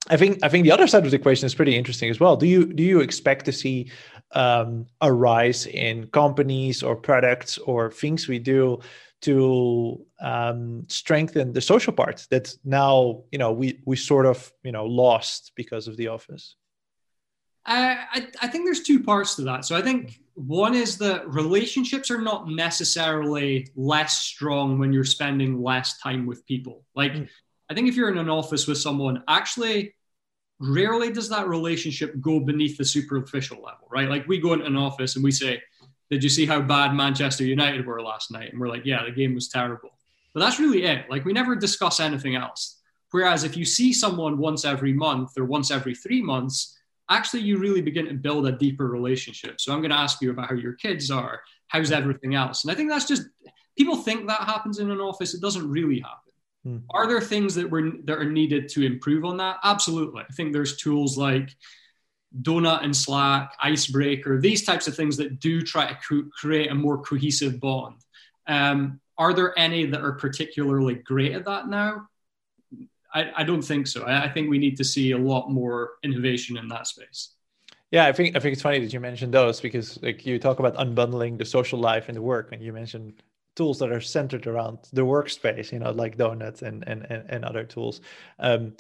I 0.09 0.17
think 0.17 0.39
I 0.43 0.49
think 0.49 0.65
the 0.65 0.73
other 0.73 0.87
side 0.87 1.05
of 1.05 1.11
the 1.11 1.17
equation 1.17 1.47
is 1.47 1.55
pretty 1.55 1.77
interesting 1.77 2.11
as 2.11 2.21
well. 2.21 2.37
Do 2.37 2.47
you 2.47 2.73
do 2.73 2.83
you 2.83 3.01
expect 3.01 3.45
to 3.47 3.53
see 3.53 3.91
um, 4.33 4.87
a 5.01 5.13
rise 5.13 5.67
in 5.67 6.07
companies 6.09 6.83
or 6.83 6.95
products 6.97 7.59
or 7.59 7.91
things 7.91 8.29
we 8.29 8.39
do 8.39 8.81
to 9.23 10.05
um, 10.21 10.85
strengthen 10.89 11.53
the 11.53 11.61
social 11.61 11.93
part 11.93 12.27
that 12.31 12.55
now 12.65 13.25
you 13.33 13.39
know 13.39 13.53
we 13.53 13.81
we 13.85 13.97
sort 13.97 14.27
of 14.27 14.53
you 14.63 14.73
know 14.73 14.87
lost 14.87 15.53
because 15.57 15.89
of 15.89 15.97
the 15.97 16.09
office? 16.09 16.55
I, 17.67 18.29
I 18.43 18.49
think 18.49 18.65
there's 18.65 18.83
two 18.83 19.03
parts 19.03 19.35
to 19.37 19.43
that. 19.43 19.65
So 19.65 19.77
I 19.77 19.83
think 19.83 20.21
one 20.35 20.75
is 20.75 20.99
that 20.99 21.29
relationships 21.29 22.11
are 22.11 22.21
not 22.21 22.49
necessarily 22.49 23.69
less 23.75 24.19
strong 24.19 24.79
when 24.79 24.93
you're 24.93 25.05
spending 25.05 25.63
less 25.63 25.99
time 25.99 26.27
with 26.27 26.47
people. 26.47 26.85
Like, 26.95 27.13
mm. 27.13 27.29
I 27.69 27.75
think 27.75 27.89
if 27.89 27.97
you're 27.97 28.11
in 28.11 28.19
an 28.19 28.29
office 28.29 28.67
with 28.67 28.79
someone, 28.79 29.25
actually, 29.27 29.95
rarely 30.61 31.13
does 31.13 31.29
that 31.29 31.49
relationship 31.49 32.21
go 32.21 32.41
beneath 32.41 32.79
the 32.79 32.85
superficial 32.85 33.57
level, 33.57 33.89
right? 33.91 34.09
Like 34.09 34.27
we 34.29 34.39
go 34.39 34.53
into 34.53 34.67
an 34.67 34.77
office 34.77 35.17
and 35.17 35.25
we 35.25 35.33
say, 35.33 35.61
Did 36.11 36.23
you 36.23 36.31
see 36.31 36.47
how 36.47 36.61
bad 36.61 36.95
Manchester 36.95 37.45
United 37.45 37.87
were 37.87 38.01
last 38.01 38.31
night? 38.31 38.53
And 38.53 38.61
we're 38.61 38.69
like, 38.69 38.85
Yeah, 38.85 39.05
the 39.05 39.11
game 39.11 39.35
was 39.35 39.49
terrible. 39.49 39.91
But 40.33 40.41
that's 40.41 40.61
really 40.61 40.85
it. 40.85 41.11
Like 41.11 41.25
we 41.25 41.33
never 41.33 41.57
discuss 41.57 41.99
anything 41.99 42.37
else. 42.37 42.81
Whereas 43.11 43.45
if 43.45 43.57
you 43.57 43.65
see 43.65 43.93
someone 43.93 44.39
once 44.39 44.65
every 44.65 44.93
month 44.93 45.33
or 45.39 45.45
once 45.45 45.71
every 45.71 45.95
three 45.95 46.23
months, 46.23 46.76
actually 47.11 47.43
you 47.43 47.59
really 47.59 47.83
begin 47.83 48.07
to 48.07 48.15
build 48.15 48.47
a 48.47 48.53
deeper 48.53 48.87
relationship. 48.87 49.61
So 49.61 49.73
I'm 49.73 49.81
going 49.81 49.91
to 49.91 49.97
ask 49.97 50.21
you 50.21 50.31
about 50.31 50.49
how 50.49 50.55
your 50.55 50.75
kids 50.75 51.11
are, 51.11 51.41
how's 51.69 51.93
everything 51.93 52.35
else? 52.35 52.65
And 52.65 52.71
I 52.71 52.75
think 52.75 52.91
that's 52.91 53.07
just 53.07 53.23
people 53.77 53.97
think 53.97 54.27
that 54.27 54.41
happens 54.43 54.79
in 54.79 54.91
an 54.91 55.01
office. 55.01 55.35
It 55.35 55.41
doesn't 55.41 55.69
really 55.69 56.01
happen. 56.01 56.33
Hmm. 56.65 56.79
Are 56.91 57.07
there 57.07 57.21
things 57.21 57.55
that 57.55 57.71
were 57.71 57.93
that 58.05 58.19
are 58.19 58.31
needed 58.31 58.69
to 58.71 58.85
improve 58.85 59.25
on 59.25 59.37
that? 59.37 59.59
Absolutely. 59.63 60.23
I 60.29 60.33
think 60.33 60.53
there's 60.53 60.77
tools 60.77 61.17
like 61.17 61.55
Donut 62.43 62.85
and 62.85 62.95
Slack, 62.95 63.53
Icebreaker, 63.63 64.41
these 64.41 64.65
types 64.65 64.89
of 64.89 64.97
things 64.97 65.17
that 65.19 65.41
do 65.41 65.63
try 65.63 65.87
to 65.87 65.99
co- 66.09 66.29
create 66.33 66.71
a 66.71 66.75
more 66.75 66.99
cohesive 67.03 67.61
bond. 67.61 67.97
Um, 68.49 69.01
are 69.19 69.33
there 69.33 69.59
any 69.59 69.87
that 69.87 70.03
are 70.03 70.13
particularly 70.13 70.95
great 70.95 71.33
at 71.33 71.45
that 71.47 71.69
now? 71.69 72.09
I, 73.17 73.33
I 73.37 73.45
don't 73.45 73.63
think 73.63 73.87
so. 73.87 74.03
I, 74.03 74.25
I 74.25 74.29
think 74.29 74.51
we 74.51 74.59
need 74.59 74.77
to 74.77 74.85
see 74.85 75.13
a 75.13 75.19
lot 75.19 75.51
more 75.51 75.93
innovation 76.03 76.59
in 76.59 76.69
that 76.69 76.87
space. 76.87 77.31
Yeah, 77.91 78.05
I 78.05 78.13
think 78.13 78.37
I 78.37 78.41
think 78.41 78.53
it's 78.53 78.63
funny 78.63 78.81
that 78.81 78.93
you 78.93 79.01
mentioned 79.01 79.33
those 79.33 79.61
because 79.61 79.99
like 80.03 80.27
you 80.27 80.39
talk 80.39 80.59
about 80.59 80.75
unbundling 80.75 81.39
the 81.39 81.45
social 81.45 81.79
life 81.79 82.09
and 82.09 82.17
the 82.17 82.23
work, 82.23 82.53
and 82.53 82.63
you 82.63 82.73
mentioned 82.73 83.23
tools 83.55 83.79
that 83.79 83.91
are 83.91 84.01
centered 84.01 84.47
around 84.47 84.79
the 84.93 85.03
workspace, 85.03 85.73
you 85.73 85.79
know, 85.79 85.93
like 85.93 86.19
Donuts 86.19 86.63
and 86.63 86.85
and 86.87 87.07
and, 87.09 87.25
and 87.31 87.45
other 87.45 87.65
tools. 87.65 88.01
Um, 88.39 88.75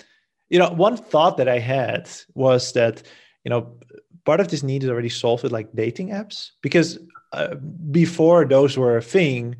you 0.50 0.58
know, 0.58 0.70
one 0.70 0.96
thought 0.96 1.38
that 1.38 1.48
I 1.48 1.58
had 1.58 2.10
was 2.34 2.72
that 2.72 3.02
you 3.44 3.50
know 3.50 3.78
part 4.24 4.40
of 4.40 4.48
this 4.48 4.62
need 4.62 4.82
is 4.82 4.90
already 4.90 5.08
solved 5.08 5.44
with 5.44 5.52
like 5.52 5.72
dating 5.74 6.10
apps 6.10 6.50
because 6.60 6.98
uh, 7.32 7.54
before 7.90 8.44
those 8.44 8.76
were 8.76 8.96
a 8.98 9.02
thing, 9.02 9.56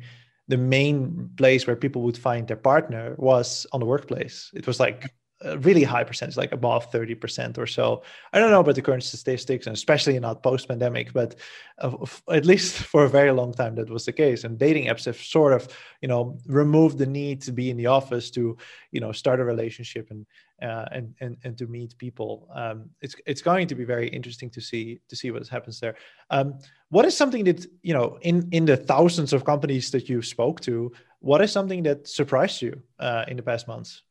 the 0.47 0.57
main 0.57 1.29
place 1.37 1.67
where 1.67 1.75
people 1.75 2.01
would 2.03 2.17
find 2.17 2.47
their 2.47 2.57
partner 2.57 3.15
was 3.17 3.67
on 3.73 3.79
the 3.79 3.85
workplace. 3.85 4.51
It 4.53 4.65
was 4.65 4.79
like 4.79 5.13
a 5.41 5.57
really 5.59 5.83
high 5.83 6.03
percentage, 6.03 6.37
like 6.37 6.51
above 6.51 6.91
30% 6.91 7.57
or 7.57 7.67
so. 7.67 8.01
I 8.33 8.39
don't 8.39 8.49
know 8.49 8.61
about 8.61 8.75
the 8.75 8.81
current 8.81 9.03
statistics, 9.03 9.67
and 9.67 9.75
especially 9.75 10.19
not 10.19 10.41
post 10.41 10.67
pandemic, 10.67 11.13
but 11.13 11.35
uh, 11.77 11.95
at 12.31 12.45
least 12.45 12.73
for 12.91 13.03
a 13.03 13.09
very 13.09 13.31
long 13.31 13.53
time, 13.53 13.75
that 13.75 13.89
was 13.89 14.05
the 14.05 14.13
case. 14.13 14.43
And 14.43 14.57
dating 14.57 14.85
apps 14.85 15.05
have 15.05 15.17
sort 15.17 15.53
of, 15.53 15.67
you 16.01 16.07
know, 16.07 16.39
removed 16.47 16.97
the 16.97 17.05
need 17.05 17.41
to 17.43 17.51
be 17.51 17.69
in 17.69 17.77
the 17.77 17.87
office 17.87 18.31
to, 18.31 18.57
you 18.91 18.99
know, 18.99 19.11
start 19.11 19.39
a 19.39 19.45
relationship 19.45 20.09
and, 20.09 20.25
uh, 20.61 20.85
and, 20.91 21.13
and, 21.19 21.37
and 21.43 21.57
to 21.57 21.67
meet 21.67 21.97
people. 21.97 22.49
Um, 22.53 22.89
it's, 23.01 23.15
it's 23.25 23.41
going 23.41 23.67
to 23.67 23.75
be 23.75 23.83
very 23.83 24.07
interesting 24.07 24.49
to 24.51 24.61
see, 24.61 24.99
to 25.09 25.15
see 25.15 25.31
what 25.31 25.47
happens 25.47 25.79
there. 25.79 25.95
Um, 26.29 26.59
what 26.89 27.05
is 27.05 27.15
something 27.15 27.43
that, 27.45 27.65
you 27.83 27.93
know, 27.93 28.17
in, 28.21 28.47
in 28.51 28.65
the 28.65 28.77
thousands 28.77 29.33
of 29.33 29.43
companies 29.43 29.91
that 29.91 30.09
you 30.09 30.21
spoke 30.21 30.59
to, 30.61 30.91
what 31.19 31.41
is 31.41 31.51
something 31.51 31.83
that 31.83 32.07
surprised 32.07 32.61
you 32.61 32.81
uh, 32.99 33.25
in 33.27 33.37
the 33.37 33.43
past 33.43 33.67
months? 33.67 34.03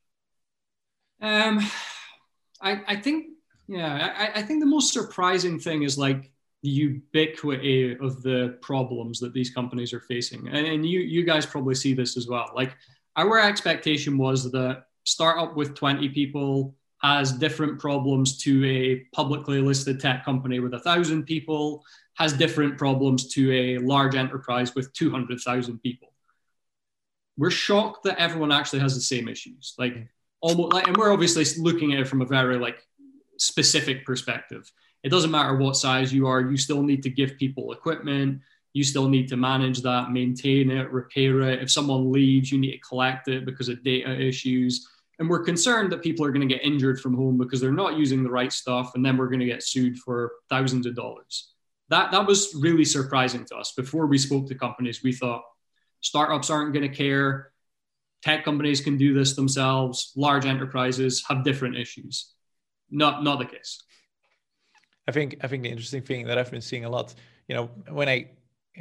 Um, 1.20 1.60
I, 2.60 2.82
I 2.86 2.96
think, 2.96 3.26
yeah, 3.66 4.14
I, 4.16 4.40
I 4.40 4.42
think 4.42 4.60
the 4.60 4.66
most 4.66 4.92
surprising 4.92 5.58
thing 5.58 5.82
is 5.82 5.96
like 5.98 6.30
the 6.62 6.70
ubiquity 6.70 7.96
of 7.98 8.22
the 8.22 8.58
problems 8.60 9.18
that 9.20 9.32
these 9.32 9.50
companies 9.50 9.92
are 9.92 10.00
facing. 10.00 10.48
And, 10.48 10.66
and 10.66 10.86
you, 10.86 11.00
you 11.00 11.24
guys 11.24 11.46
probably 11.46 11.74
see 11.74 11.94
this 11.94 12.16
as 12.16 12.28
well. 12.28 12.50
Like 12.54 12.76
our 13.16 13.38
expectation 13.38 14.18
was 14.18 14.50
that 14.52 14.84
startup 15.06 15.56
with 15.56 15.74
20 15.74 16.10
people 16.10 16.74
has 17.00 17.32
different 17.32 17.78
problems 17.78 18.38
to 18.38 18.64
a 18.66 18.96
publicly 19.14 19.60
listed 19.60 20.00
tech 20.00 20.24
company 20.24 20.60
with 20.60 20.74
a 20.74 20.80
thousand 20.80 21.24
people, 21.24 21.84
has 22.14 22.32
different 22.32 22.76
problems 22.76 23.28
to 23.28 23.52
a 23.52 23.78
large 23.78 24.14
enterprise 24.14 24.74
with 24.74 24.92
200,000 24.94 25.78
people. 25.78 26.12
We're 27.38 27.50
shocked 27.50 28.04
that 28.04 28.18
everyone 28.18 28.50
actually 28.50 28.80
has 28.80 28.94
the 28.94 29.00
same 29.00 29.28
issues. 29.28 29.74
Like 29.78 30.08
almost 30.40 30.72
like, 30.72 30.88
and 30.88 30.96
we're 30.96 31.12
obviously 31.12 31.44
looking 31.62 31.92
at 31.92 32.00
it 32.00 32.08
from 32.08 32.22
a 32.22 32.26
very 32.26 32.58
like 32.58 32.78
specific 33.38 34.04
perspective. 34.06 34.70
It 35.04 35.10
doesn't 35.10 35.30
matter 35.30 35.54
what 35.56 35.76
size 35.76 36.12
you 36.12 36.26
are, 36.26 36.40
you 36.40 36.56
still 36.56 36.82
need 36.82 37.02
to 37.04 37.10
give 37.10 37.36
people 37.36 37.72
equipment. 37.72 38.40
you 38.72 38.84
still 38.84 39.08
need 39.08 39.28
to 39.28 39.36
manage 39.36 39.80
that, 39.82 40.10
maintain 40.10 40.70
it, 40.70 40.90
repair 40.90 41.40
it. 41.42 41.62
If 41.62 41.70
someone 41.70 42.12
leaves, 42.12 42.52
you 42.52 42.58
need 42.58 42.72
to 42.72 42.78
collect 42.78 43.28
it 43.28 43.46
because 43.46 43.68
of 43.68 43.82
data 43.82 44.10
issues. 44.20 44.86
And 45.18 45.30
we're 45.30 45.44
concerned 45.44 45.92
that 45.92 46.02
people 46.02 46.26
are 46.26 46.30
going 46.30 46.46
to 46.46 46.54
get 46.54 46.64
injured 46.64 47.00
from 47.00 47.14
home 47.14 47.38
because 47.38 47.60
they're 47.60 47.72
not 47.72 47.96
using 47.96 48.22
the 48.22 48.30
right 48.30 48.52
stuff, 48.52 48.92
and 48.94 49.04
then 49.04 49.16
we're 49.16 49.28
going 49.28 49.40
to 49.40 49.46
get 49.46 49.62
sued 49.62 49.98
for 49.98 50.32
thousands 50.50 50.86
of 50.86 50.94
dollars. 50.94 51.52
That 51.88 52.10
that 52.10 52.26
was 52.26 52.54
really 52.54 52.84
surprising 52.84 53.44
to 53.46 53.56
us. 53.56 53.72
Before 53.72 54.06
we 54.06 54.18
spoke 54.18 54.48
to 54.48 54.54
companies, 54.54 55.02
we 55.02 55.12
thought 55.12 55.42
startups 56.00 56.50
aren't 56.50 56.74
going 56.74 56.88
to 56.88 56.94
care. 56.94 57.52
Tech 58.22 58.44
companies 58.44 58.80
can 58.80 58.98
do 58.98 59.14
this 59.14 59.34
themselves. 59.34 60.12
Large 60.16 60.46
enterprises 60.46 61.24
have 61.28 61.44
different 61.44 61.76
issues. 61.76 62.32
Not 62.90 63.22
not 63.22 63.38
the 63.38 63.46
case. 63.46 63.82
I 65.08 65.12
think 65.12 65.36
I 65.42 65.46
think 65.46 65.62
the 65.62 65.70
interesting 65.70 66.02
thing 66.02 66.26
that 66.26 66.36
I've 66.36 66.50
been 66.50 66.60
seeing 66.60 66.84
a 66.84 66.90
lot, 66.90 67.14
you 67.48 67.54
know, 67.54 67.66
when 67.88 68.08
I 68.08 68.30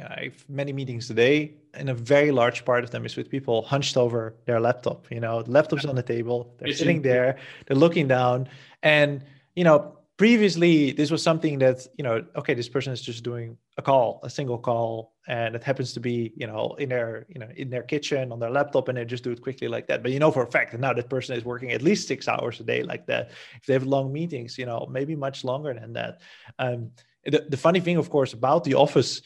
I 0.02 0.24
have 0.24 0.48
many 0.48 0.72
meetings 0.72 1.06
today, 1.06 1.54
and 1.74 1.88
a 1.88 1.94
very 1.94 2.30
large 2.30 2.64
part 2.64 2.84
of 2.84 2.90
them 2.90 3.06
is 3.06 3.16
with 3.16 3.30
people 3.30 3.62
hunched 3.62 3.96
over 3.96 4.34
their 4.44 4.60
laptop. 4.60 5.10
You 5.10 5.20
know, 5.20 5.42
the 5.42 5.50
laptop's 5.50 5.84
on 5.84 5.94
the 5.94 6.02
table, 6.02 6.54
they're 6.58 6.68
it's 6.68 6.78
sitting 6.78 7.02
there, 7.02 7.36
they're 7.66 7.76
looking 7.76 8.08
down, 8.08 8.48
and 8.82 9.24
you 9.54 9.64
know, 9.64 9.98
previously 10.16 10.92
this 10.92 11.10
was 11.10 11.22
something 11.22 11.58
that 11.58 11.86
you 11.96 12.04
know, 12.04 12.24
okay, 12.36 12.54
this 12.54 12.68
person 12.68 12.92
is 12.92 13.00
just 13.00 13.22
doing 13.24 13.56
a 13.78 13.82
call, 13.82 14.20
a 14.22 14.30
single 14.30 14.58
call, 14.58 15.14
and 15.28 15.54
it 15.54 15.64
happens 15.64 15.92
to 15.94 16.00
be 16.00 16.32
you 16.36 16.46
know 16.46 16.74
in 16.78 16.88
their 16.88 17.26
you 17.28 17.38
know 17.38 17.48
in 17.56 17.70
their 17.70 17.82
kitchen 17.82 18.32
on 18.32 18.38
their 18.38 18.50
laptop, 18.50 18.88
and 18.88 18.98
they 18.98 19.04
just 19.04 19.24
do 19.24 19.30
it 19.30 19.40
quickly 19.40 19.68
like 19.68 19.86
that. 19.88 20.02
But 20.02 20.12
you 20.12 20.18
know 20.18 20.30
for 20.30 20.42
a 20.42 20.50
fact 20.50 20.72
that 20.72 20.80
now 20.80 20.92
that 20.92 21.08
person 21.08 21.36
is 21.36 21.44
working 21.44 21.72
at 21.72 21.82
least 21.82 22.08
six 22.08 22.28
hours 22.28 22.60
a 22.60 22.64
day 22.64 22.82
like 22.82 23.06
that. 23.06 23.30
If 23.56 23.66
they 23.66 23.72
have 23.72 23.86
long 23.86 24.12
meetings, 24.12 24.58
you 24.58 24.66
know, 24.66 24.86
maybe 24.90 25.16
much 25.16 25.44
longer 25.44 25.72
than 25.74 25.92
that. 25.94 26.20
Um, 26.58 26.90
the, 27.24 27.44
the 27.48 27.56
funny 27.56 27.80
thing, 27.80 27.96
of 27.96 28.08
course, 28.08 28.34
about 28.34 28.62
the 28.62 28.74
office 28.74 29.20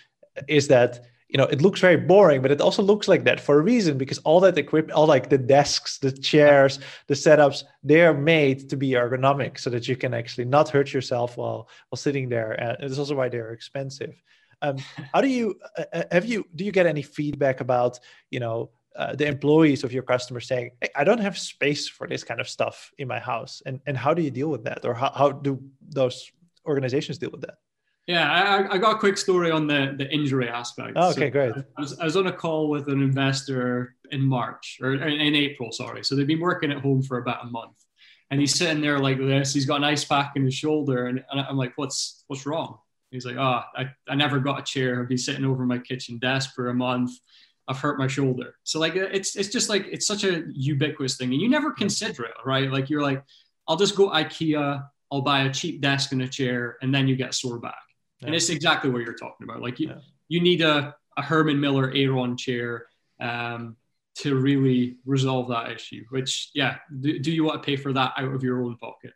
is 0.49 0.68
that 0.68 1.06
you 1.30 1.38
know 1.38 1.44
it 1.44 1.62
looks 1.62 1.80
very 1.80 1.97
boring 1.97 2.42
but 2.42 2.50
it 2.50 2.61
also 2.61 2.82
looks 2.82 3.06
like 3.09 3.25
that 3.25 3.40
for 3.40 3.59
a 3.59 3.62
reason 3.62 3.97
because 3.97 4.18
all 4.18 4.40
that 4.40 4.59
equipment 4.59 4.97
all 4.97 5.06
like 5.06 5.30
the 5.30 5.38
desks 5.38 5.99
the 5.99 6.11
chairs 6.11 6.80
the 7.06 7.14
setups 7.14 7.64
they're 7.82 8.14
made 8.14 8.68
to 8.68 8.76
be 8.76 8.90
ergonomic 8.90 9.59
so 9.59 9.70
that 9.70 9.87
you 9.87 9.97
can 9.97 10.12
actually 10.12 10.44
not 10.44 10.68
hurt 10.68 10.92
yourself 10.92 11.37
while 11.37 11.68
while 11.88 11.97
sitting 11.97 12.28
there 12.28 12.52
and 12.52 12.76
it's 12.80 12.99
also 12.99 13.14
why 13.14 13.28
they're 13.28 13.52
expensive. 13.52 14.20
Um, 14.62 14.76
how 15.14 15.20
do 15.20 15.28
you 15.28 15.56
uh, 15.78 15.85
uh, 15.92 16.02
have 16.11 16.26
you 16.26 16.44
do 16.56 16.64
you 16.64 16.73
get 16.73 16.87
any 16.87 17.02
feedback 17.02 17.61
about 17.61 18.00
you 18.30 18.40
know 18.40 18.70
uh, 18.97 19.14
the 19.14 19.26
employees 19.26 19.85
of 19.85 19.92
your 19.92 20.02
customers 20.02 20.49
saying 20.49 20.73
hey, 20.80 20.88
i 20.97 21.04
don't 21.04 21.20
have 21.20 21.38
space 21.38 21.88
for 21.88 22.09
this 22.09 22.25
kind 22.25 22.40
of 22.40 22.49
stuff 22.49 22.90
in 22.99 23.06
my 23.06 23.20
house 23.20 23.62
and 23.64 23.80
and 23.87 23.97
how 23.97 24.12
do 24.12 24.20
you 24.20 24.32
deal 24.32 24.49
with 24.49 24.64
that? 24.64 24.85
Or 24.85 24.94
how, 24.94 25.12
how 25.14 25.30
do 25.30 25.62
those 25.88 26.32
organizations 26.66 27.18
deal 27.18 27.30
with 27.30 27.42
that 27.42 27.59
yeah, 28.10 28.28
I, 28.28 28.74
I, 28.74 28.78
got 28.78 28.96
a 28.96 28.98
quick 28.98 29.16
story 29.16 29.52
on 29.52 29.68
the, 29.68 29.94
the 29.96 30.12
injury 30.12 30.48
aspect. 30.48 30.94
Oh, 30.96 31.10
okay, 31.10 31.28
so 31.28 31.30
great. 31.30 31.52
I 31.78 31.80
was, 31.80 31.98
I 32.00 32.04
was 32.04 32.16
on 32.16 32.26
a 32.26 32.32
call 32.32 32.68
with 32.68 32.88
an 32.88 33.00
investor 33.00 33.94
in 34.10 34.20
March 34.20 34.78
or 34.82 34.94
in 34.94 35.36
April, 35.36 35.70
sorry. 35.70 36.02
So 36.02 36.16
they've 36.16 36.26
been 36.26 36.40
working 36.40 36.72
at 36.72 36.78
home 36.78 37.02
for 37.02 37.18
about 37.18 37.44
a 37.44 37.46
month, 37.46 37.76
and 38.32 38.40
he's 38.40 38.58
sitting 38.58 38.80
there 38.80 38.98
like 38.98 39.18
this. 39.18 39.54
He's 39.54 39.64
got 39.64 39.76
an 39.76 39.84
ice 39.84 40.04
pack 40.04 40.32
in 40.34 40.44
his 40.44 40.54
shoulder, 40.54 41.06
and, 41.06 41.22
and 41.30 41.40
I'm 41.40 41.56
like, 41.56 41.74
"What's 41.76 42.24
what's 42.26 42.46
wrong?" 42.46 42.78
He's 43.12 43.24
like, 43.24 43.36
"Oh, 43.36 43.62
I, 43.76 43.90
I 44.08 44.16
never 44.16 44.40
got 44.40 44.58
a 44.58 44.64
chair. 44.64 45.00
I've 45.00 45.08
been 45.08 45.16
sitting 45.16 45.44
over 45.44 45.64
my 45.64 45.78
kitchen 45.78 46.18
desk 46.18 46.52
for 46.56 46.70
a 46.70 46.74
month. 46.74 47.12
I've 47.68 47.78
hurt 47.78 47.96
my 47.96 48.08
shoulder." 48.08 48.56
So 48.64 48.80
like, 48.80 48.96
it's 48.96 49.36
it's 49.36 49.50
just 49.50 49.68
like 49.68 49.86
it's 49.86 50.08
such 50.08 50.24
a 50.24 50.42
ubiquitous 50.48 51.16
thing, 51.16 51.32
and 51.32 51.40
you 51.40 51.48
never 51.48 51.70
mm-hmm. 51.70 51.82
consider 51.82 52.24
it, 52.24 52.34
right? 52.44 52.72
Like 52.72 52.90
you're 52.90 53.02
like, 53.02 53.22
"I'll 53.68 53.76
just 53.76 53.94
go 53.94 54.10
IKEA." 54.10 54.84
I'll 55.12 55.22
buy 55.22 55.42
a 55.42 55.52
cheap 55.52 55.80
desk 55.80 56.12
and 56.12 56.22
a 56.22 56.28
chair, 56.28 56.76
and 56.82 56.94
then 56.94 57.08
you 57.08 57.16
get 57.16 57.34
sore 57.34 57.58
back 57.58 57.74
yeah. 58.20 58.26
and 58.26 58.34
it's 58.34 58.50
exactly 58.50 58.90
what 58.90 59.02
you're 59.02 59.14
talking 59.14 59.44
about. 59.44 59.60
Like 59.60 59.80
you, 59.80 59.88
yeah. 59.88 59.98
you 60.28 60.40
need 60.40 60.62
a, 60.62 60.94
a 61.16 61.22
Herman 61.22 61.60
Miller 61.60 61.92
Aeron 61.94 62.36
chair 62.36 62.86
um, 63.20 63.76
to 64.16 64.34
really 64.36 64.96
resolve 65.04 65.48
that 65.48 65.70
issue. 65.70 66.04
Which, 66.10 66.50
yeah, 66.54 66.76
do, 67.00 67.18
do, 67.18 67.32
you 67.32 67.44
want 67.44 67.62
to 67.62 67.66
pay 67.66 67.76
for 67.76 67.92
that 67.92 68.12
out 68.16 68.32
of 68.32 68.42
your 68.42 68.62
own 68.64 68.76
pocket? 68.76 69.12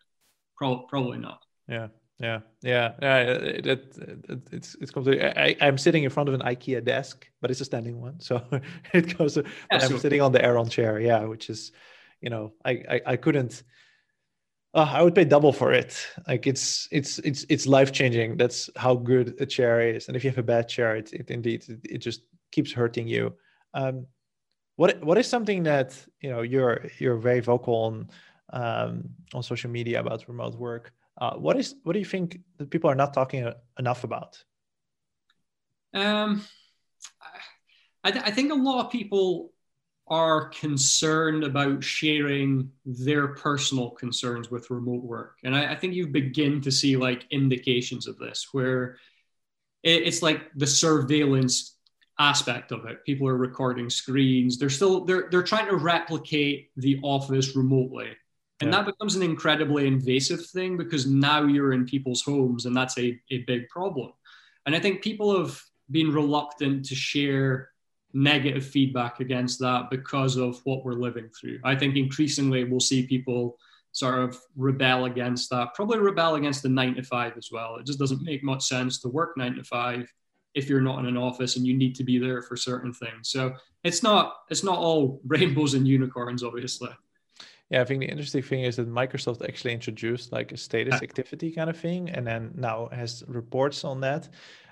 Probably, 0.56 0.86
probably 0.88 1.18
not. 1.18 1.42
Yeah. 1.68 1.88
Yeah, 2.20 2.40
yeah, 2.62 2.92
yeah. 3.02 3.18
It, 3.18 3.66
it, 3.66 3.98
it, 3.98 4.40
it's 4.52 4.76
it's 4.80 4.92
completely. 4.92 5.26
I, 5.26 5.56
I'm 5.60 5.76
sitting 5.76 6.04
in 6.04 6.10
front 6.10 6.28
of 6.28 6.34
an 6.34 6.42
IKEA 6.42 6.84
desk, 6.84 7.28
but 7.40 7.50
it's 7.50 7.60
a 7.60 7.64
standing 7.64 8.00
one, 8.00 8.20
so 8.20 8.40
it 8.94 9.18
goes. 9.18 9.36
Yeah, 9.36 9.42
I'm 9.72 9.98
sitting 9.98 10.22
on 10.22 10.30
the 10.30 10.42
Aeron 10.42 10.68
chair, 10.68 11.00
yeah, 11.00 11.24
which 11.24 11.50
is, 11.50 11.72
you 12.20 12.30
know, 12.30 12.52
I 12.64 12.70
I, 12.70 13.00
I 13.04 13.16
couldn't 13.16 13.64
uh, 14.74 14.90
I 14.92 15.02
would 15.02 15.14
pay 15.14 15.24
double 15.24 15.52
for 15.52 15.72
it. 15.72 15.96
Like 16.26 16.46
it's 16.46 16.88
it's 16.90 17.18
it's 17.20 17.46
it's 17.48 17.66
life 17.66 17.92
changing. 17.92 18.36
That's 18.36 18.68
how 18.76 18.96
good 18.96 19.36
a 19.40 19.46
chair 19.46 19.80
is. 19.80 20.08
And 20.08 20.16
if 20.16 20.24
you 20.24 20.30
have 20.30 20.38
a 20.38 20.42
bad 20.42 20.68
chair, 20.68 20.96
it, 20.96 21.12
it 21.12 21.30
indeed 21.30 21.64
it, 21.68 21.80
it 21.84 21.98
just 21.98 22.22
keeps 22.50 22.72
hurting 22.72 23.06
you. 23.06 23.34
Um, 23.72 24.06
what 24.76 25.02
what 25.04 25.16
is 25.18 25.28
something 25.28 25.62
that 25.62 25.96
you 26.20 26.30
know 26.30 26.42
you're 26.42 26.86
you're 26.98 27.16
very 27.16 27.40
vocal 27.40 27.74
on 27.74 28.10
um, 28.52 29.10
on 29.32 29.42
social 29.42 29.70
media 29.70 30.00
about 30.00 30.28
remote 30.28 30.56
work? 30.56 30.92
Uh, 31.20 31.34
what 31.34 31.56
is 31.56 31.76
what 31.84 31.92
do 31.92 32.00
you 32.00 32.04
think 32.04 32.40
that 32.58 32.70
people 32.70 32.90
are 32.90 32.96
not 32.96 33.14
talking 33.14 33.52
enough 33.78 34.02
about? 34.02 34.42
Um, 35.94 36.44
I, 38.02 38.10
th- 38.10 38.24
I 38.24 38.32
think 38.32 38.50
a 38.50 38.56
lot 38.56 38.84
of 38.84 38.90
people 38.90 39.53
are 40.06 40.48
concerned 40.48 41.44
about 41.44 41.82
sharing 41.82 42.70
their 42.84 43.28
personal 43.28 43.90
concerns 43.90 44.50
with 44.50 44.70
remote 44.70 45.02
work. 45.02 45.38
And 45.44 45.56
I, 45.56 45.72
I 45.72 45.76
think 45.76 45.94
you 45.94 46.06
begin 46.06 46.60
to 46.62 46.70
see 46.70 46.96
like 46.96 47.26
indications 47.30 48.06
of 48.06 48.18
this 48.18 48.48
where 48.52 48.98
it, 49.82 50.02
it's 50.02 50.22
like 50.22 50.50
the 50.56 50.66
surveillance 50.66 51.76
aspect 52.18 52.70
of 52.70 52.84
it. 52.84 53.04
People 53.04 53.26
are 53.28 53.36
recording 53.36 53.88
screens. 53.88 54.58
They're 54.58 54.70
still 54.70 55.04
they're 55.04 55.28
they're 55.30 55.42
trying 55.42 55.68
to 55.68 55.76
replicate 55.76 56.70
the 56.76 57.00
office 57.02 57.56
remotely. 57.56 58.10
And 58.60 58.70
yeah. 58.70 58.78
that 58.78 58.86
becomes 58.86 59.16
an 59.16 59.22
incredibly 59.22 59.86
invasive 59.86 60.46
thing 60.46 60.76
because 60.76 61.06
now 61.06 61.44
you're 61.44 61.72
in 61.72 61.86
people's 61.86 62.22
homes 62.22 62.66
and 62.66 62.76
that's 62.76 62.96
a, 62.98 63.18
a 63.30 63.38
big 63.46 63.68
problem. 63.68 64.12
And 64.66 64.76
I 64.76 64.80
think 64.80 65.02
people 65.02 65.36
have 65.38 65.60
been 65.90 66.12
reluctant 66.12 66.84
to 66.86 66.94
share 66.94 67.70
negative 68.14 68.64
feedback 68.64 69.20
against 69.20 69.58
that 69.58 69.90
because 69.90 70.36
of 70.36 70.60
what 70.64 70.84
we're 70.84 70.92
living 70.92 71.28
through. 71.28 71.58
I 71.64 71.74
think 71.74 71.96
increasingly 71.96 72.64
we'll 72.64 72.80
see 72.80 73.06
people 73.06 73.58
sort 73.92 74.18
of 74.18 74.38
rebel 74.56 75.04
against 75.04 75.50
that, 75.50 75.74
probably 75.74 75.98
rebel 75.98 76.36
against 76.36 76.62
the 76.62 76.68
nine 76.68 76.94
to 76.94 77.02
five 77.02 77.36
as 77.36 77.50
well. 77.52 77.76
It 77.76 77.86
just 77.86 77.98
doesn't 77.98 78.22
make 78.22 78.42
much 78.42 78.64
sense 78.64 79.00
to 79.00 79.08
work 79.08 79.36
nine 79.36 79.54
to 79.54 79.64
five 79.64 80.12
if 80.54 80.68
you're 80.68 80.80
not 80.80 81.00
in 81.00 81.06
an 81.06 81.16
office 81.16 81.56
and 81.56 81.66
you 81.66 81.76
need 81.76 81.94
to 81.96 82.04
be 82.04 82.18
there 82.18 82.40
for 82.42 82.56
certain 82.56 82.92
things. 82.92 83.28
So 83.28 83.54
it's 83.82 84.02
not 84.02 84.36
it's 84.48 84.64
not 84.64 84.78
all 84.78 85.20
rainbows 85.26 85.74
and 85.74 85.86
unicorns, 85.86 86.42
obviously. 86.42 86.90
Yeah, 87.70 87.80
I 87.80 87.84
think 87.84 88.00
the 88.00 88.06
interesting 88.08 88.42
thing 88.42 88.62
is 88.62 88.76
that 88.76 88.88
Microsoft 88.88 89.42
actually 89.42 89.72
introduced 89.72 90.32
like 90.32 90.52
a 90.52 90.56
status 90.56 91.02
activity 91.02 91.50
kind 91.50 91.70
of 91.70 91.76
thing, 91.76 92.10
and 92.10 92.26
then 92.26 92.52
now 92.54 92.88
has 92.92 93.24
reports 93.26 93.84
on 93.84 94.00
that. 94.00 94.28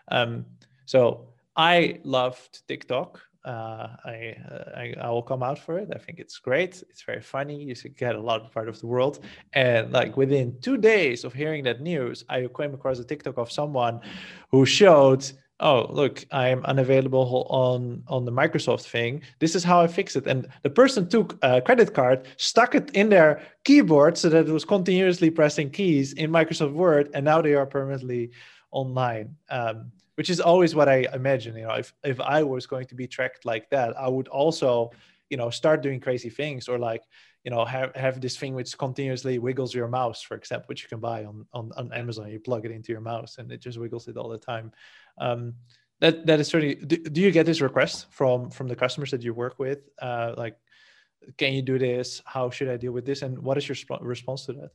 Um, 0.09 0.45
so 0.85 1.29
I 1.57 2.01
loved 2.05 2.67
TikTok 2.69 3.21
uh, 3.45 3.89
I, 4.05 4.37
uh, 4.51 4.65
I, 4.77 4.95
I 5.01 5.11
will 5.11 5.23
come 5.23 5.43
out 5.43 5.59
for 5.59 5.79
it. 5.79 5.91
I 5.95 5.99
think 5.99 6.19
it's 6.19 6.39
great. 6.39 6.83
It's 6.91 7.03
very 7.03 7.21
funny. 7.21 7.63
You 7.63 7.75
should 7.75 7.97
get 7.97 8.15
a 8.15 8.21
lot 8.21 8.43
of 8.45 8.53
part 8.53 8.69
of 8.69 8.81
the 8.81 8.87
world. 8.87 9.21
And 9.53 9.93
like 9.93 10.17
within 10.17 10.57
two 10.61 10.77
days 10.77 11.25
of 11.25 11.33
hearing 11.33 11.65
that 11.65 11.81
news, 11.81 12.25
I 12.29 12.49
came 12.57 12.75
across 12.75 12.99
a 12.99 13.05
TikTok 13.05 13.39
of 13.39 13.51
someone 13.51 14.01
who 14.51 14.65
showed, 14.65 15.31
oh 15.59 15.87
look, 15.91 16.25
I'm 16.31 16.65
unavailable 16.65 17.47
on 17.51 18.03
on 18.09 18.25
the 18.25 18.33
Microsoft 18.33 18.87
thing. 18.87 19.23
This 19.39 19.55
is 19.55 19.65
how 19.65 19.81
I 19.81 19.87
fix 19.87 20.17
it. 20.17 20.27
And 20.27 20.49
the 20.63 20.71
person 20.71 21.09
took 21.09 21.39
a 21.43 21.61
credit 21.61 21.95
card, 21.95 22.27
stuck 22.37 22.75
it 22.75 22.91
in 22.91 23.09
their 23.09 23.43
keyboard 23.65 24.17
so 24.19 24.29
that 24.29 24.49
it 24.49 24.53
was 24.53 24.65
continuously 24.65 25.31
pressing 25.31 25.71
keys 25.71 26.13
in 26.15 26.31
Microsoft 26.31 26.75
Word, 26.75 27.11
and 27.15 27.25
now 27.25 27.43
they 27.43 27.55
are 27.55 27.67
permanently 27.67 28.31
online. 28.71 29.37
Um, 29.51 29.93
which 30.23 30.31
is 30.31 30.39
always 30.41 30.73
what 30.73 30.89
I 30.89 31.09
imagine. 31.13 31.57
You 31.57 31.67
know, 31.67 31.75
if 31.75 31.93
if 32.05 32.21
I 32.21 32.45
was 32.45 32.65
going 32.65 32.87
to 32.87 32.95
be 32.95 33.09
tracked 33.09 33.45
like 33.45 33.69
that, 33.71 33.99
I 33.99 34.07
would 34.07 34.29
also, 34.29 34.93
you 35.31 35.37
know, 35.37 35.51
start 35.51 35.83
doing 35.83 35.99
crazy 35.99 36.31
things 36.31 36.69
or 36.69 36.79
like, 36.79 37.03
you 37.43 37.51
know, 37.51 37.65
have 37.65 37.91
have 37.97 38.21
this 38.21 38.37
thing 38.37 38.55
which 38.55 38.79
continuously 38.79 39.41
wiggles 39.41 39.75
your 39.75 39.89
mouse, 39.89 40.23
for 40.23 40.37
example, 40.37 40.67
which 40.69 40.85
you 40.85 40.89
can 40.89 41.01
buy 41.01 41.25
on 41.25 41.45
on, 41.53 41.73
on 41.77 41.93
Amazon. 41.93 42.31
You 42.31 42.39
plug 42.39 42.65
it 42.65 42.71
into 42.71 42.93
your 42.93 43.01
mouse 43.01 43.39
and 43.39 43.51
it 43.51 43.61
just 43.61 43.81
wiggles 43.81 44.07
it 44.07 44.17
all 44.17 44.29
the 44.29 44.39
time. 44.39 44.71
Um, 45.19 45.55
that 45.99 46.25
that 46.27 46.39
is 46.39 46.47
certainly. 46.47 46.77
Do, 46.77 46.99
do 46.99 47.21
you 47.21 47.33
get 47.33 47.45
this 47.45 47.61
request 47.61 48.07
from 48.11 48.49
from 48.53 48.69
the 48.69 48.77
customers 48.77 49.11
that 49.11 49.25
you 49.25 49.35
work 49.35 49.59
with? 49.59 49.81
Uh, 50.01 50.35
like, 50.37 50.57
can 51.37 51.53
you 51.53 51.63
do 51.63 51.81
this? 51.81 52.23
How 52.27 52.49
should 52.51 52.69
I 52.69 52.77
deal 52.77 52.93
with 52.93 53.07
this? 53.07 53.23
And 53.23 53.41
what 53.43 53.59
is 53.59 53.67
your 53.67 53.75
sp- 53.75 54.07
response 54.15 54.47
to 54.47 54.53
that? 54.53 54.71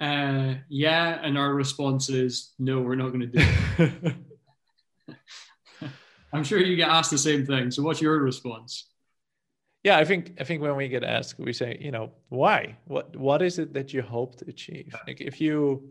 Uh, 0.00 0.54
yeah, 0.70 1.20
and 1.22 1.36
our 1.36 1.52
response 1.52 2.08
is 2.08 2.54
no, 2.58 2.80
we're 2.80 2.94
not 2.94 3.08
going 3.08 3.20
to 3.20 3.26
do 3.26 3.44
it. 3.78 4.14
I'm 6.32 6.44
sure 6.44 6.58
you 6.58 6.76
get 6.76 6.88
asked 6.88 7.10
the 7.10 7.18
same 7.18 7.46
thing. 7.46 7.70
So, 7.70 7.82
what's 7.82 8.00
your 8.00 8.18
response? 8.20 8.88
Yeah, 9.84 9.96
I 9.98 10.04
think 10.04 10.34
I 10.40 10.44
think 10.44 10.60
when 10.62 10.76
we 10.76 10.88
get 10.88 11.04
asked, 11.04 11.38
we 11.38 11.52
say, 11.52 11.78
you 11.80 11.90
know, 11.90 12.12
why? 12.28 12.76
What 12.86 13.16
what 13.16 13.42
is 13.42 13.58
it 13.58 13.72
that 13.74 13.92
you 13.92 14.02
hope 14.02 14.36
to 14.36 14.48
achieve? 14.48 14.94
Like 15.06 15.20
if 15.20 15.40
you 15.40 15.90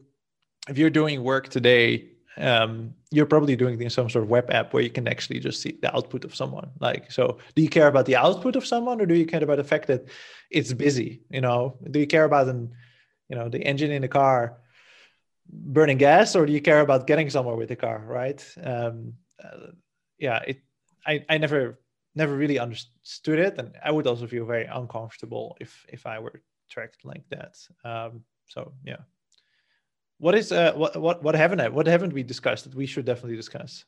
if 0.67 0.77
you're 0.77 0.89
doing 0.89 1.23
work 1.23 1.49
today 1.49 2.17
um, 2.37 2.93
you're 3.11 3.25
probably 3.25 3.55
doing 3.55 3.75
it 3.75 3.83
in 3.83 3.89
some 3.89 4.09
sort 4.09 4.23
of 4.23 4.29
web 4.29 4.51
app 4.51 4.73
where 4.73 4.83
you 4.83 4.89
can 4.89 5.07
actually 5.07 5.39
just 5.39 5.61
see 5.61 5.77
the 5.81 5.95
output 5.95 6.23
of 6.23 6.35
someone. 6.35 6.69
Like, 6.79 7.11
so 7.11 7.39
do 7.55 7.61
you 7.61 7.69
care 7.69 7.87
about 7.87 8.05
the 8.05 8.15
output 8.15 8.55
of 8.55 8.65
someone, 8.65 9.01
or 9.01 9.05
do 9.05 9.15
you 9.15 9.25
care 9.25 9.43
about 9.43 9.57
the 9.57 9.63
fact 9.63 9.87
that 9.87 10.07
it's 10.51 10.73
busy? 10.73 11.21
You 11.29 11.41
know, 11.41 11.77
do 11.89 11.99
you 11.99 12.07
care 12.07 12.25
about 12.25 12.47
an, 12.47 12.71
you 13.29 13.35
know, 13.35 13.49
the 13.49 13.63
engine 13.63 13.91
in 13.91 14.03
the 14.03 14.07
car 14.07 14.57
burning 15.49 15.97
gas, 15.97 16.35
or 16.35 16.45
do 16.45 16.53
you 16.53 16.61
care 16.61 16.81
about 16.81 17.07
getting 17.07 17.29
somewhere 17.29 17.55
with 17.55 17.69
the 17.69 17.75
car? 17.75 18.03
Right? 18.05 18.43
Um, 18.61 19.13
uh, 19.43 19.71
yeah, 20.17 20.39
it. 20.47 20.61
I 21.05 21.25
I 21.29 21.37
never 21.37 21.79
never 22.15 22.35
really 22.35 22.59
understood 22.59 23.39
it, 23.39 23.57
and 23.57 23.75
I 23.83 23.91
would 23.91 24.07
also 24.07 24.27
feel 24.27 24.45
very 24.45 24.65
uncomfortable 24.65 25.55
if 25.59 25.85
if 25.89 26.05
I 26.05 26.19
were 26.19 26.41
tracked 26.69 27.05
like 27.05 27.23
that. 27.29 27.57
Um, 27.83 28.23
so 28.47 28.73
yeah. 28.83 28.97
What 30.19 30.35
is 30.35 30.51
uh, 30.51 30.73
what 30.73 30.97
what 30.97 31.23
what 31.23 31.35
haven't 31.35 31.61
I, 31.61 31.69
what 31.69 31.87
haven't 31.87 32.13
we 32.13 32.23
discussed 32.23 32.63
that 32.63 32.75
we 32.75 32.87
should 32.87 33.05
definitely 33.05 33.37
discuss? 33.37 33.85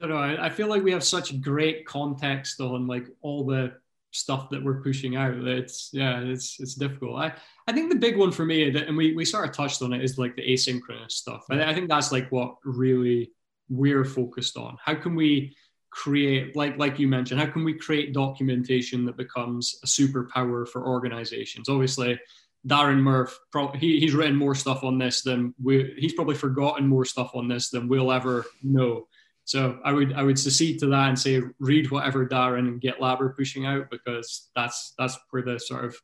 I 0.00 0.06
don't 0.06 0.10
know. 0.10 0.16
I, 0.16 0.46
I 0.46 0.50
feel 0.50 0.68
like 0.68 0.82
we 0.82 0.92
have 0.92 1.04
such 1.04 1.40
great 1.40 1.86
context 1.86 2.60
on 2.60 2.86
like 2.86 3.06
all 3.20 3.44
the 3.44 3.74
stuff 4.10 4.50
that 4.50 4.62
we're 4.62 4.82
pushing 4.82 5.16
out. 5.16 5.34
It's 5.34 5.90
yeah, 5.92 6.20
it's 6.20 6.58
it's 6.60 6.74
difficult. 6.74 7.16
I 7.16 7.34
I 7.66 7.72
think 7.72 7.90
the 7.90 7.98
big 7.98 8.16
one 8.16 8.32
for 8.32 8.44
me, 8.44 8.70
that 8.70 8.88
and 8.88 8.96
we 8.96 9.14
we 9.14 9.24
sort 9.24 9.48
of 9.48 9.54
touched 9.54 9.82
on 9.82 9.92
it, 9.92 10.02
is 10.02 10.18
like 10.18 10.36
the 10.36 10.42
asynchronous 10.42 11.12
stuff. 11.12 11.44
I, 11.50 11.64
I 11.64 11.74
think 11.74 11.88
that's 11.88 12.12
like 12.12 12.30
what 12.30 12.56
really 12.64 13.32
we're 13.68 14.04
focused 14.04 14.56
on. 14.56 14.76
How 14.82 14.94
can 14.94 15.14
we 15.14 15.56
create 15.90 16.56
like 16.56 16.78
like 16.78 16.98
you 16.98 17.08
mentioned? 17.08 17.40
How 17.40 17.46
can 17.46 17.64
we 17.64 17.74
create 17.74 18.14
documentation 18.14 19.04
that 19.06 19.16
becomes 19.16 19.78
a 19.82 19.86
superpower 19.86 20.66
for 20.68 20.86
organizations? 20.86 21.68
Obviously 21.68 22.18
Darren 22.66 22.98
Murph, 22.98 23.38
he, 23.76 24.00
he's 24.00 24.14
written 24.14 24.36
more 24.36 24.54
stuff 24.54 24.82
on 24.82 24.98
this 24.98 25.22
than 25.22 25.54
we. 25.62 25.94
He's 25.96 26.14
probably 26.14 26.34
forgotten 26.34 26.86
more 26.86 27.04
stuff 27.04 27.30
on 27.34 27.48
this 27.48 27.70
than 27.70 27.88
we'll 27.88 28.12
ever 28.12 28.44
know. 28.62 29.06
So 29.48 29.78
I 29.82 29.92
would 29.92 30.12
I 30.12 30.22
would 30.22 30.38
secede 30.38 30.78
to 30.80 30.86
that 30.88 31.08
and 31.08 31.18
say 31.18 31.40
read 31.58 31.90
whatever 31.90 32.28
Darren 32.28 32.68
and 32.68 32.82
GitLab 32.82 33.18
are 33.22 33.30
pushing 33.30 33.64
out 33.64 33.90
because 33.90 34.50
that's 34.54 34.92
that's 34.98 35.18
where 35.30 35.40
the 35.40 35.58
sort 35.58 35.86
of 35.86 35.96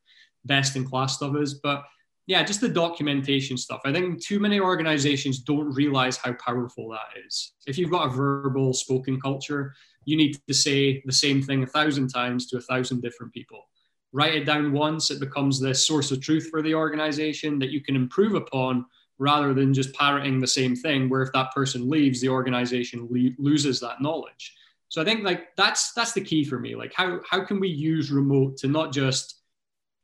best 0.46 0.76
in 0.76 0.84
class 0.86 1.16
stuff 1.16 1.36
is. 1.36 1.52
But 1.52 1.84
yeah, 2.26 2.42
just 2.42 2.62
the 2.62 2.70
documentation 2.70 3.58
stuff. 3.58 3.82
I 3.84 3.92
think 3.92 4.24
too 4.24 4.40
many 4.40 4.60
organizations 4.60 5.40
don't 5.40 5.74
realize 5.74 6.16
how 6.16 6.32
powerful 6.32 6.88
that 6.92 7.20
is. 7.22 7.52
If 7.66 7.76
you've 7.76 7.90
got 7.90 8.06
a 8.06 8.16
verbal 8.16 8.72
spoken 8.72 9.20
culture, 9.20 9.74
you 10.06 10.16
need 10.16 10.38
to 10.48 10.54
say 10.54 11.02
the 11.04 11.12
same 11.12 11.42
thing 11.42 11.62
a 11.62 11.66
thousand 11.66 12.08
times 12.08 12.46
to 12.46 12.56
a 12.56 12.62
thousand 12.62 13.02
different 13.02 13.34
people 13.34 13.66
write 14.14 14.34
it 14.34 14.46
down 14.46 14.72
once, 14.72 15.10
it 15.10 15.18
becomes 15.18 15.58
the 15.58 15.74
source 15.74 16.12
of 16.12 16.22
truth 16.22 16.48
for 16.48 16.62
the 16.62 16.74
organization 16.74 17.58
that 17.58 17.70
you 17.70 17.82
can 17.82 17.96
improve 17.96 18.34
upon 18.34 18.86
rather 19.18 19.54
than 19.54 19.72
just 19.72 19.94
parroting 19.94 20.40
the 20.40 20.46
same 20.46 20.74
thing 20.74 21.08
where 21.08 21.22
if 21.22 21.32
that 21.32 21.52
person 21.54 21.88
leaves 21.88 22.20
the 22.20 22.28
organization 22.28 23.08
le- 23.10 23.30
loses 23.38 23.80
that 23.80 24.02
knowledge. 24.02 24.54
So 24.88 25.02
i 25.02 25.04
think 25.04 25.24
like 25.24 25.56
that's 25.56 25.92
that's 25.92 26.12
the 26.12 26.20
key 26.20 26.44
for 26.44 26.58
me. 26.58 26.76
Like 26.76 26.92
how 26.94 27.20
how 27.28 27.44
can 27.44 27.60
we 27.60 27.68
use 27.68 28.10
remote 28.10 28.56
to 28.58 28.68
not 28.68 28.92
just 28.92 29.40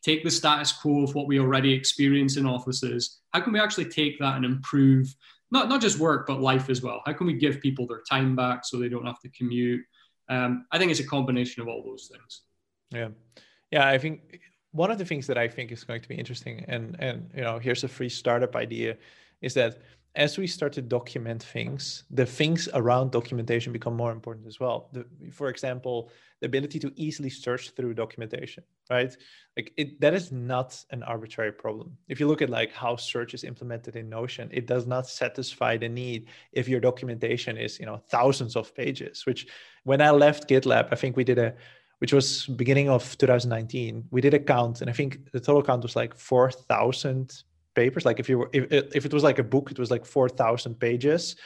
take 0.03 0.25
the 0.25 0.31
status 0.31 0.73
quo 0.73 1.03
of 1.03 1.15
what 1.15 1.27
we 1.27 1.39
already 1.39 1.73
experience 1.73 2.37
in 2.37 2.47
offices? 2.47 3.21
How 3.33 3.41
can 3.41 3.53
we 3.53 3.61
actually 3.61 3.87
take 3.87 4.19
that 4.19 4.37
and 4.37 4.45
improve 4.45 5.15
not 5.51 5.69
not 5.69 5.81
just 5.81 5.99
work 5.99 6.27
but 6.27 6.41
life 6.41 6.71
as 6.71 6.83
well? 6.83 7.03
How 7.07 7.13
can 7.13 7.27
we 7.27 7.35
give 7.35 7.61
people 7.61 7.87
their 7.87 8.03
time 8.09 8.35
back 8.35 8.65
so 8.65 8.79
they 8.79 8.89
don't 8.89 9.07
have 9.07 9.21
to 9.21 9.29
commute? 9.31 9.85
Um, 10.29 10.67
i 10.71 10.79
think 10.79 10.93
it's 10.93 11.01
a 11.01 11.07
combination 11.07 11.61
of 11.63 11.69
all 11.69 11.83
those 11.85 12.11
things. 12.11 12.43
Yeah. 12.93 13.09
Yeah, 13.71 13.87
I 13.87 13.99
think 13.99 14.41
one 14.73 14.91
of 14.91 14.99
the 14.99 15.05
things 15.05 15.27
that 15.27 15.39
I 15.39 15.49
think 15.49 15.73
is 15.73 15.85
going 15.85 16.01
to 16.01 16.09
be 16.09 16.15
interesting, 16.15 16.65
and 16.69 16.97
and 16.99 17.31
you 17.35 17.43
know, 17.43 17.59
here's 17.59 17.85
a 17.85 17.89
free 17.89 18.09
startup 18.09 18.57
idea, 18.57 18.97
is 19.41 19.55
that 19.55 19.79
as 20.17 20.39
we 20.39 20.47
start 20.47 20.73
to 20.73 20.83
document 20.83 21.43
things, 21.43 22.05
the 22.11 22.27
things 22.27 22.69
around 22.75 23.13
documentation 23.13 23.73
become 23.73 23.97
more 23.97 24.11
important 24.11 24.47
as 24.47 24.59
well. 24.59 24.89
The, 24.93 25.07
for 25.31 25.49
example, 25.49 26.11
the 26.41 26.47
ability 26.47 26.81
to 26.81 26.93
easily 26.97 27.31
search 27.31 27.71
through 27.71 27.95
documentation, 27.95 28.65
right? 28.91 29.17
Like 29.57 29.73
it, 29.77 30.01
that 30.01 30.15
is 30.15 30.33
not 30.33 30.85
an 30.91 31.05
arbitrary 31.05 31.53
problem. 31.53 31.97
If 32.09 32.19
you 32.19 32.27
look 32.27 32.43
at 32.43 32.51
like 32.51 32.73
how 32.73 32.97
search 32.97 33.35
is 33.35 33.45
implemented 33.45 33.95
in 33.95 34.09
Notion, 34.09 34.49
it 34.53 34.67
does 34.67 34.87
not 34.87 35.07
satisfy 35.07 35.77
the 35.77 35.89
need 35.89 36.27
if 36.53 36.69
your 36.69 36.81
documentation 36.81 37.57
is, 37.57 37.79
you 37.79 37.87
know, 37.87 38.03
thousands 38.09 38.57
of 38.57 38.75
pages. 38.75 39.25
Which, 39.27 39.47
when 39.85 40.01
I 40.01 40.11
left 40.11 40.49
GitLab, 40.49 40.89
I 40.91 40.97
think 40.97 41.17
we 41.17 41.25
did 41.25 41.39
a 41.39 41.55
which 42.01 42.13
was 42.13 42.47
beginning 42.47 42.89
of 42.89 43.17
2019 43.19 44.05
we 44.11 44.21
did 44.21 44.35
a 44.35 44.39
count 44.39 44.81
and 44.81 44.91
i 44.91 44.93
think 44.93 45.31
the 45.33 45.41
total 45.41 45.63
count 45.63 45.83
was 45.83 45.97
like 45.97 46.15
4000 46.15 47.45
papers. 47.75 48.05
Like 48.05 48.21
if 48.21 48.29
you 48.29 48.39
were 48.39 48.51
if, 48.53 48.65
if 48.95 49.07
it 49.07 49.13
was 49.13 49.23
like 49.23 49.39
a 49.39 49.43
book 49.43 49.71
it 49.71 49.79
was 49.79 49.91
like 49.91 50.05
4000 50.05 50.75
pages. 50.79 51.37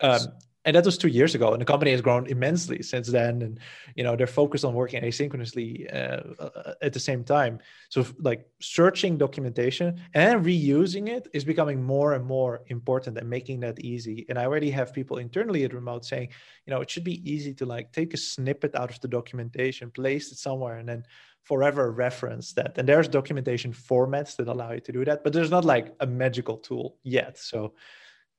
Um, 0.00 0.20
and 0.64 0.76
that 0.76 0.84
was 0.84 0.98
two 0.98 1.08
years 1.08 1.34
ago 1.34 1.52
and 1.52 1.60
the 1.60 1.64
company 1.64 1.90
has 1.90 2.02
grown 2.02 2.26
immensely 2.26 2.82
since 2.82 3.08
then 3.08 3.40
and 3.42 3.58
you 3.94 4.04
know 4.04 4.14
they're 4.14 4.26
focused 4.26 4.64
on 4.64 4.74
working 4.74 5.02
asynchronously 5.02 5.92
uh, 5.94 6.42
uh, 6.42 6.74
at 6.82 6.92
the 6.92 7.00
same 7.00 7.24
time. 7.24 7.58
So 7.88 8.04
like 8.18 8.46
searching 8.60 9.16
documentation 9.16 10.00
and 10.14 10.44
reusing 10.44 11.08
it 11.08 11.28
is 11.32 11.44
becoming 11.44 11.82
more 11.82 12.12
and 12.12 12.24
more 12.24 12.60
important 12.66 13.16
and 13.16 13.28
making 13.28 13.60
that 13.60 13.80
easy. 13.80 14.26
And 14.28 14.38
i 14.38 14.44
already 14.44 14.70
have 14.70 14.92
people 14.92 15.18
internally 15.18 15.64
at 15.64 15.72
remote 15.72 16.04
saying 16.04 16.28
you 16.66 16.72
know 16.72 16.80
it 16.80 16.90
should 16.90 17.04
be 17.04 17.30
easy 17.30 17.54
to 17.54 17.64
like 17.64 17.92
take 17.92 18.12
a 18.12 18.18
snippet 18.18 18.74
out 18.74 18.90
of 18.90 19.00
the 19.00 19.08
documentation 19.08 19.90
place 19.90 20.30
it 20.30 20.38
somewhere 20.38 20.76
and 20.76 20.88
then 20.88 21.04
forever 21.44 21.90
reference 21.90 22.52
that. 22.52 22.76
And 22.76 22.86
there's 22.86 23.08
documentation 23.08 23.72
formats 23.72 24.36
that 24.36 24.46
allow 24.46 24.72
you 24.72 24.80
to 24.80 24.92
do 24.92 25.04
that 25.06 25.24
but 25.24 25.32
there's 25.32 25.50
not 25.50 25.64
like 25.64 25.94
a 26.00 26.06
magical 26.06 26.58
tool 26.58 26.98
yet. 27.02 27.38
So 27.38 27.72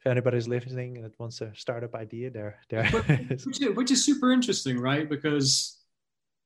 if 0.02 0.08
anybody's 0.08 0.48
listening 0.48 1.00
that 1.04 1.18
wants 1.20 1.42
a 1.42 1.52
startup 1.56 1.94
idea, 1.94 2.32
there, 2.32 2.58
there. 2.70 2.86
which, 3.46 3.62
is, 3.62 3.76
which 3.76 3.92
is 3.92 4.04
super 4.04 4.32
interesting, 4.32 4.80
right? 4.80 5.08
Because 5.08 5.78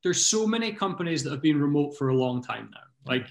there's 0.04 0.26
so 0.26 0.46
many 0.46 0.74
companies 0.74 1.24
that 1.24 1.32
have 1.32 1.42
been 1.42 1.60
remote 1.60 1.98
for 1.98 2.10
a 2.10 2.16
long 2.16 2.44
time 2.44 2.70
now. 2.74 2.82
Like 3.06 3.28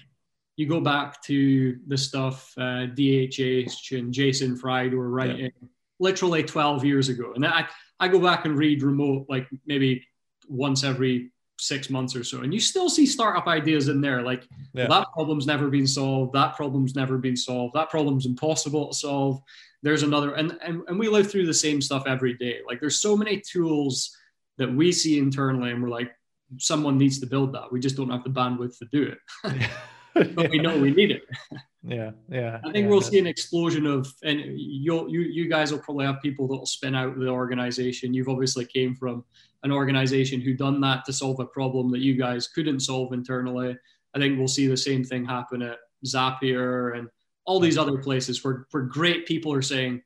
you 0.55 0.67
go 0.67 0.81
back 0.81 1.21
to 1.23 1.77
the 1.85 1.97
stuff 1.97 2.53
uh, 2.57 2.87
DHH 2.97 3.97
and 3.97 4.11
Jason 4.11 4.57
Fried 4.57 4.95
were 4.95 5.09
writing 5.09 5.37
yeah. 5.37 5.67
literally 5.99 6.43
12 6.43 6.83
years 6.83 7.09
ago, 7.09 7.33
and 7.35 7.45
I 7.45 7.67
I 7.99 8.07
go 8.07 8.19
back 8.19 8.45
and 8.45 8.57
read 8.57 8.81
remote 8.81 9.27
like 9.29 9.47
maybe 9.67 10.07
once 10.49 10.83
every 10.83 11.31
six 11.67 11.89
months 11.89 12.15
or 12.15 12.23
so, 12.23 12.41
and 12.41 12.53
you 12.53 12.59
still 12.59 12.89
see 12.89 13.05
startup 13.05 13.47
ideas 13.47 13.87
in 13.87 14.01
there. 14.01 14.21
Like 14.21 14.47
yeah. 14.73 14.87
that 14.87 15.07
problem's 15.13 15.45
never 15.45 15.69
been 15.69 15.87
solved, 15.87 16.33
that 16.33 16.55
problem's 16.55 16.95
never 16.95 17.17
been 17.17 17.37
solved, 17.37 17.73
that 17.75 17.89
problem's 17.89 18.25
impossible 18.25 18.89
to 18.89 18.95
solve 18.95 19.41
there's 19.85 20.01
another 20.01 20.33
and, 20.33 20.57
and 20.63 20.81
and 20.87 20.97
we 20.97 21.07
live 21.07 21.29
through 21.29 21.45
the 21.45 21.53
same 21.53 21.79
stuff 21.79 22.07
every 22.07 22.33
day 22.33 22.59
like 22.67 22.79
there's 22.79 22.99
so 22.99 23.15
many 23.15 23.39
tools 23.39 24.17
that 24.57 24.73
we 24.73 24.91
see 24.91 25.19
internally 25.19 25.69
and 25.69 25.81
we're 25.81 25.89
like 25.89 26.11
someone 26.57 26.97
needs 26.97 27.19
to 27.19 27.27
build 27.27 27.53
that 27.53 27.71
we 27.71 27.79
just 27.79 27.95
don't 27.95 28.09
have 28.09 28.23
the 28.23 28.29
bandwidth 28.29 28.79
to 28.79 28.85
do 28.91 29.03
it 29.03 29.69
but 30.15 30.49
we 30.49 30.57
know 30.57 30.77
we 30.77 30.91
need 30.91 31.11
it 31.11 31.23
yeah 31.83 32.11
yeah 32.29 32.59
i 32.63 32.71
think 32.71 32.85
yeah, 32.85 32.89
we'll 32.89 33.01
see 33.01 33.19
an 33.19 33.27
explosion 33.27 33.85
of 33.85 34.11
and 34.23 34.41
you'll 34.55 35.07
you 35.09 35.21
you 35.21 35.47
guys 35.47 35.71
will 35.71 35.79
probably 35.79 36.05
have 36.05 36.21
people 36.21 36.47
that 36.47 36.55
will 36.55 36.65
spin 36.65 36.95
out 36.95 37.17
the 37.19 37.27
organization 37.27 38.13
you've 38.13 38.29
obviously 38.29 38.65
came 38.65 38.95
from 38.95 39.23
an 39.63 39.71
organization 39.71 40.41
who 40.41 40.53
done 40.53 40.81
that 40.81 41.05
to 41.05 41.13
solve 41.13 41.39
a 41.39 41.45
problem 41.45 41.91
that 41.91 41.99
you 41.99 42.15
guys 42.15 42.47
couldn't 42.47 42.79
solve 42.79 43.13
internally 43.13 43.77
i 44.15 44.19
think 44.19 44.37
we'll 44.39 44.47
see 44.47 44.67
the 44.67 44.77
same 44.77 45.03
thing 45.03 45.23
happen 45.23 45.61
at 45.61 45.77
zapier 46.05 46.97
and 46.97 47.07
all 47.45 47.59
these 47.59 47.77
other 47.77 47.97
places 47.97 48.43
where, 48.43 48.65
where 48.71 48.83
great 48.83 49.25
people 49.25 49.53
are 49.53 49.61
saying, 49.61 50.01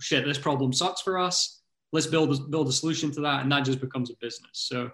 shit, 0.00 0.24
this 0.24 0.38
problem 0.38 0.72
sucks 0.72 1.02
for 1.02 1.18
us. 1.18 1.60
Let's 1.92 2.06
build 2.06 2.32
a, 2.32 2.42
build 2.42 2.68
a 2.68 2.72
solution 2.72 3.10
to 3.12 3.20
that. 3.22 3.42
And 3.42 3.52
that 3.52 3.64
just 3.64 3.80
becomes 3.80 4.10
a 4.10 4.14
business. 4.20 4.50
So 4.52 4.90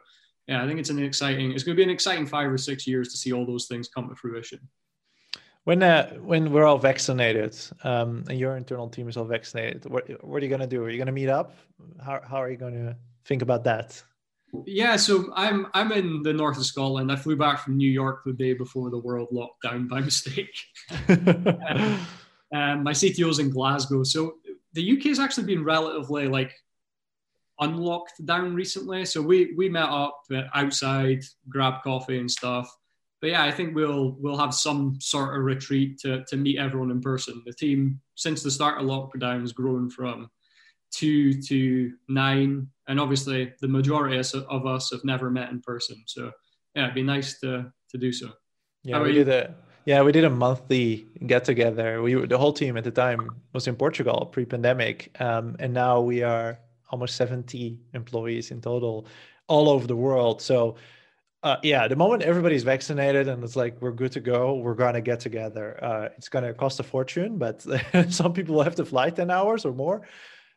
yeah, 0.50 0.64
I 0.64 0.66
think 0.66 0.80
it's 0.80 0.90
an 0.90 1.00
exciting, 1.00 1.52
it's 1.52 1.62
going 1.62 1.76
to 1.76 1.80
be 1.80 1.84
an 1.84 1.90
exciting 1.90 2.26
five 2.26 2.50
or 2.50 2.58
six 2.58 2.84
years 2.84 3.08
to 3.10 3.16
see 3.16 3.32
all 3.32 3.46
those 3.46 3.66
things 3.66 3.88
come 3.88 4.08
to 4.08 4.16
fruition. 4.16 4.58
When 5.62 5.80
uh, 5.82 6.14
when 6.14 6.50
we're 6.50 6.64
all 6.64 6.78
vaccinated 6.78 7.56
um, 7.84 8.24
and 8.28 8.36
your 8.36 8.56
internal 8.56 8.88
team 8.88 9.08
is 9.08 9.16
all 9.16 9.26
vaccinated, 9.26 9.84
what, 9.84 10.08
what 10.24 10.42
are 10.42 10.44
you 10.44 10.48
going 10.48 10.62
to 10.62 10.66
do? 10.66 10.82
Are 10.82 10.90
you 10.90 10.96
going 10.96 11.06
to 11.06 11.12
meet 11.12 11.28
up? 11.28 11.54
How, 12.04 12.20
how 12.28 12.38
are 12.38 12.50
you 12.50 12.56
going 12.56 12.74
to 12.74 12.96
think 13.26 13.42
about 13.42 13.62
that? 13.64 14.02
Yeah, 14.66 14.96
so 14.96 15.32
I'm 15.36 15.68
I'm 15.74 15.92
in 15.92 16.22
the 16.22 16.32
north 16.32 16.56
of 16.56 16.64
Scotland. 16.64 17.12
I 17.12 17.16
flew 17.16 17.36
back 17.36 17.60
from 17.60 17.76
New 17.76 17.90
York 17.90 18.22
the 18.24 18.32
day 18.32 18.54
before 18.54 18.90
the 18.90 18.98
world 18.98 19.28
locked 19.30 19.62
down 19.62 19.86
by 19.86 20.00
mistake. 20.10 20.56
um, 21.08 22.00
um, 22.52 22.82
my 22.82 22.92
CTO's 22.92 23.38
in 23.38 23.50
Glasgow, 23.50 24.02
so 24.02 24.36
the 24.72 24.98
UK 24.98 25.04
has 25.04 25.20
actually 25.20 25.44
been 25.44 25.62
relatively 25.62 26.26
like 26.26 26.52
unlocked 27.60 28.24
down 28.24 28.54
recently. 28.54 29.04
So 29.04 29.22
we 29.22 29.52
we 29.56 29.68
met 29.68 29.88
up 29.88 30.22
outside, 30.54 31.22
grab 31.48 31.82
coffee 31.82 32.18
and 32.18 32.30
stuff. 32.30 32.74
But 33.20 33.30
yeah, 33.30 33.44
I 33.44 33.50
think 33.50 33.74
we'll 33.74 34.16
we'll 34.18 34.38
have 34.38 34.54
some 34.54 34.98
sort 35.00 35.36
of 35.36 35.44
retreat 35.44 35.98
to 36.00 36.24
to 36.24 36.36
meet 36.36 36.58
everyone 36.58 36.90
in 36.90 37.00
person. 37.00 37.42
The 37.46 37.52
team 37.52 38.00
since 38.14 38.42
the 38.42 38.50
start 38.50 38.80
of 38.80 38.86
lockdown 38.86 39.40
has 39.42 39.52
grown 39.52 39.90
from 39.90 40.30
two 40.90 41.40
to 41.40 41.92
nine 42.08 42.66
and 42.88 42.98
obviously 42.98 43.52
the 43.60 43.68
majority 43.68 44.18
of 44.18 44.66
us 44.66 44.90
have 44.90 45.04
never 45.04 45.30
met 45.30 45.50
in 45.50 45.60
person. 45.60 46.02
So 46.06 46.32
yeah, 46.74 46.84
it'd 46.84 46.94
be 46.94 47.02
nice 47.02 47.38
to 47.40 47.72
to 47.90 47.98
do 47.98 48.12
so. 48.12 48.30
Yeah, 48.82 49.02
we 49.02 49.12
did 49.12 49.28
a 49.28 49.54
Yeah, 49.84 50.02
we 50.02 50.12
did 50.12 50.24
a 50.24 50.30
monthly 50.30 51.06
get 51.26 51.44
together. 51.44 52.02
We 52.02 52.14
the 52.26 52.38
whole 52.38 52.52
team 52.52 52.76
at 52.76 52.84
the 52.84 52.90
time 52.90 53.30
was 53.52 53.66
in 53.66 53.76
Portugal 53.76 54.26
pre-pandemic, 54.26 55.10
um, 55.20 55.56
and 55.58 55.72
now 55.72 56.00
we 56.00 56.22
are 56.22 56.58
almost 56.90 57.16
70 57.16 57.78
employees 57.94 58.50
in 58.50 58.60
total, 58.60 59.06
all 59.48 59.68
over 59.68 59.86
the 59.86 59.96
world. 59.96 60.42
So, 60.42 60.76
uh, 61.42 61.56
yeah, 61.62 61.88
the 61.88 61.96
moment 61.96 62.22
everybody's 62.22 62.64
vaccinated 62.64 63.26
and 63.28 63.42
it's 63.42 63.56
like 63.56 63.80
we're 63.80 63.92
good 63.92 64.12
to 64.12 64.20
go, 64.20 64.54
we're 64.54 64.74
gonna 64.74 65.00
get 65.00 65.20
together. 65.20 65.82
Uh, 65.82 66.08
it's 66.16 66.28
gonna 66.28 66.52
cost 66.52 66.80
a 66.80 66.82
fortune, 66.82 67.38
but 67.38 67.64
some 68.10 68.32
people 68.32 68.56
will 68.56 68.62
have 68.62 68.74
to 68.76 68.84
fly 68.84 69.10
10 69.10 69.30
hours 69.30 69.64
or 69.64 69.72
more. 69.72 70.02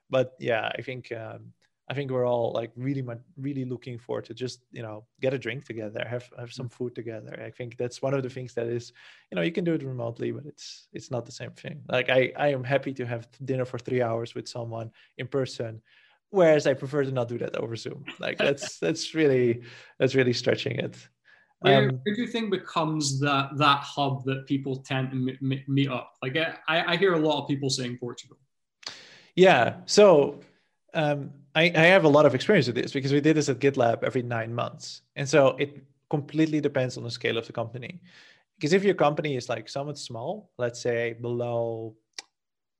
But 0.09 0.33
yeah, 0.39 0.69
I 0.77 0.81
think 0.81 1.11
um, 1.11 1.53
I 1.89 1.93
think 1.93 2.11
we're 2.11 2.27
all 2.27 2.53
like 2.53 2.71
really 2.75 3.03
really 3.37 3.65
looking 3.65 3.97
forward 3.97 4.25
to 4.25 4.33
just 4.33 4.61
you 4.71 4.81
know 4.81 5.05
get 5.21 5.33
a 5.33 5.37
drink 5.37 5.65
together, 5.65 6.05
have 6.07 6.29
have 6.39 6.53
some 6.53 6.69
food 6.69 6.95
together. 6.95 7.41
I 7.45 7.49
think 7.49 7.77
that's 7.77 8.01
one 8.01 8.13
of 8.13 8.23
the 8.23 8.29
things 8.29 8.53
that 8.53 8.67
is 8.67 8.93
you 9.31 9.35
know 9.35 9.41
you 9.41 9.51
can 9.51 9.65
do 9.65 9.73
it 9.73 9.83
remotely, 9.83 10.31
but 10.31 10.45
it's 10.45 10.87
it's 10.93 11.11
not 11.11 11.25
the 11.25 11.31
same 11.31 11.51
thing. 11.51 11.81
Like 11.89 12.09
I 12.09 12.31
I 12.37 12.47
am 12.49 12.63
happy 12.63 12.93
to 12.93 13.05
have 13.05 13.27
dinner 13.43 13.65
for 13.65 13.79
three 13.79 14.01
hours 14.01 14.33
with 14.33 14.47
someone 14.47 14.91
in 15.17 15.27
person, 15.27 15.81
whereas 16.33 16.65
I 16.65 16.73
prefer 16.73 17.03
to 17.03 17.11
not 17.11 17.27
do 17.27 17.37
that 17.37 17.55
over 17.55 17.75
Zoom. 17.75 18.03
Like 18.19 18.37
that's 18.37 18.79
that's 18.85 19.13
really 19.13 19.61
that's 19.99 20.15
really 20.15 20.33
stretching 20.33 20.77
it. 20.77 20.97
Where, 21.59 21.89
um, 21.89 21.99
where, 22.03 22.15
do 22.15 22.21
you 22.21 22.27
think 22.27 22.51
becomes 22.51 23.19
that 23.21 23.51
that 23.57 23.79
hub 23.79 24.25
that 24.25 24.47
people 24.47 24.77
tend 24.77 25.11
to 25.11 25.37
m- 25.41 25.63
meet 25.67 25.89
up? 25.89 26.13
Like 26.21 26.35
I, 26.35 26.93
I 26.93 26.95
hear 26.97 27.13
a 27.13 27.19
lot 27.19 27.41
of 27.41 27.47
people 27.47 27.69
saying 27.69 27.97
Portugal. 27.99 28.37
Yeah. 29.35 29.75
So 29.85 30.41
um, 30.93 31.31
I, 31.55 31.71
I 31.75 31.85
have 31.93 32.03
a 32.03 32.09
lot 32.09 32.25
of 32.25 32.35
experience 32.35 32.67
with 32.67 32.75
this 32.75 32.91
because 32.91 33.13
we 33.13 33.21
did 33.21 33.37
this 33.37 33.49
at 33.49 33.59
GitLab 33.59 34.03
every 34.03 34.23
nine 34.23 34.53
months. 34.53 35.01
And 35.15 35.29
so 35.29 35.55
it 35.57 35.83
completely 36.09 36.59
depends 36.59 36.97
on 36.97 37.03
the 37.03 37.11
scale 37.11 37.37
of 37.37 37.47
the 37.47 37.53
company. 37.53 38.01
Because 38.57 38.73
if 38.73 38.83
your 38.83 38.95
company 38.95 39.35
is 39.35 39.49
like 39.49 39.69
somewhat 39.69 39.97
small, 39.97 40.51
let's 40.57 40.79
say 40.79 41.13
below 41.13 41.95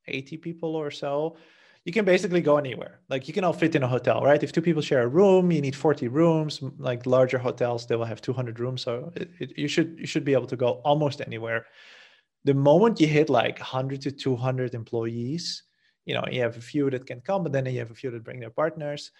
80 0.08 0.38
people 0.38 0.76
or 0.76 0.92
so, 0.92 1.38
you 1.86 1.92
can 1.92 2.06
basically 2.06 2.42
go 2.42 2.58
anywhere. 2.58 3.00
Like 3.10 3.28
you 3.28 3.34
can 3.34 3.44
all 3.44 3.54
fit 3.54 3.76
in 3.76 3.84
a 3.84 3.88
hotel, 3.88 4.22
right? 4.22 4.42
If 4.42 4.52
two 4.52 4.62
people 4.62 4.82
share 4.82 5.04
a 5.04 5.08
room, 5.08 5.52
you 5.52 5.62
need 5.62 5.76
40 5.76 6.08
rooms. 6.08 6.62
Like 6.78 7.06
larger 7.06 7.38
hotels, 7.38 7.86
they 7.86 7.96
will 7.96 8.06
have 8.06 8.22
200 8.22 8.60
rooms. 8.60 8.82
So 8.84 9.12
it, 9.16 9.30
it, 9.40 9.58
you 9.58 9.68
should 9.68 9.98
you 10.00 10.08
should 10.08 10.24
be 10.24 10.34
able 10.34 10.48
to 10.48 10.56
go 10.56 10.82
almost 10.86 11.22
anywhere. 11.22 11.66
The 12.46 12.54
moment 12.54 13.00
you 13.00 13.08
hit 13.08 13.30
like 13.30 13.60
100 13.60 14.02
to 14.02 14.12
200 14.12 14.74
employees, 14.74 15.64
you 16.06 16.14
know 16.14 16.24
you 16.30 16.42
have 16.42 16.58
a 16.58 16.62
few 16.62 16.90
that 16.90 17.06
can 17.06 17.22
come 17.22 17.44
but 17.44 17.52
then 17.52 17.66
you 17.66 17.80
have 17.80 17.92
a 17.92 17.96
few 17.96 18.12
that 18.12 18.24
bring 18.24 18.40
their 18.40 18.50
partners 18.50 19.12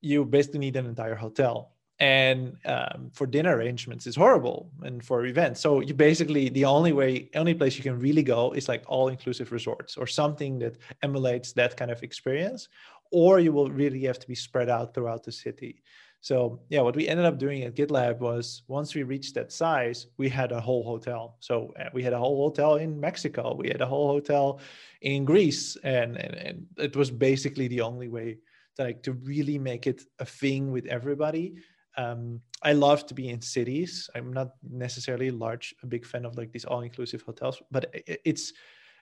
you 0.00 0.24
basically 0.24 0.58
need 0.58 0.76
an 0.76 0.86
entire 0.86 1.14
hotel 1.14 1.72
and 2.02 2.56
um, 2.64 3.10
for 3.12 3.28
dinner 3.28 3.56
arrangements 3.56 4.08
it's 4.08 4.16
horrible 4.16 4.68
and 4.82 5.04
for 5.04 5.24
events 5.24 5.60
so 5.60 5.80
you 5.80 5.94
basically 5.94 6.48
the 6.48 6.64
only 6.64 6.92
way 6.92 7.30
only 7.36 7.54
place 7.54 7.76
you 7.76 7.82
can 7.82 7.98
really 7.98 8.24
go 8.24 8.50
is 8.52 8.68
like 8.68 8.82
all 8.88 9.06
inclusive 9.06 9.52
resorts 9.52 9.96
or 9.96 10.06
something 10.06 10.58
that 10.58 10.76
emulates 11.02 11.52
that 11.52 11.76
kind 11.76 11.92
of 11.92 12.02
experience 12.02 12.68
or 13.12 13.38
you 13.38 13.52
will 13.52 13.70
really 13.70 14.02
have 14.02 14.18
to 14.18 14.26
be 14.26 14.34
spread 14.34 14.68
out 14.68 14.92
throughout 14.92 15.22
the 15.22 15.30
city 15.30 15.82
so 16.22 16.60
yeah, 16.68 16.82
what 16.82 16.94
we 16.94 17.08
ended 17.08 17.26
up 17.26 17.36
doing 17.36 17.64
at 17.64 17.74
GitLab 17.74 18.20
was 18.20 18.62
once 18.68 18.94
we 18.94 19.02
reached 19.02 19.34
that 19.34 19.50
size, 19.50 20.06
we 20.18 20.28
had 20.28 20.52
a 20.52 20.60
whole 20.60 20.84
hotel. 20.84 21.36
So 21.40 21.74
uh, 21.76 21.88
we 21.92 22.04
had 22.04 22.12
a 22.12 22.18
whole 22.18 22.48
hotel 22.48 22.76
in 22.76 23.00
Mexico, 23.00 23.56
we 23.58 23.66
had 23.66 23.80
a 23.80 23.86
whole 23.86 24.06
hotel 24.06 24.60
in 25.00 25.24
Greece, 25.24 25.76
and 25.82 26.16
and, 26.16 26.34
and 26.34 26.66
it 26.78 26.94
was 26.94 27.10
basically 27.10 27.66
the 27.66 27.80
only 27.80 28.06
way 28.06 28.38
to 28.76 28.84
like 28.84 29.02
to 29.02 29.12
really 29.14 29.58
make 29.58 29.88
it 29.88 30.02
a 30.20 30.24
thing 30.24 30.70
with 30.70 30.86
everybody. 30.86 31.56
Um, 31.96 32.40
I 32.62 32.72
love 32.72 33.06
to 33.06 33.14
be 33.14 33.28
in 33.28 33.40
cities. 33.40 34.08
I'm 34.14 34.32
not 34.32 34.52
necessarily 34.62 35.30
large 35.30 35.74
a 35.82 35.86
big 35.86 36.06
fan 36.06 36.24
of 36.24 36.36
like 36.36 36.52
these 36.52 36.64
all-inclusive 36.64 37.22
hotels, 37.22 37.60
but 37.70 37.94
it's 38.24 38.52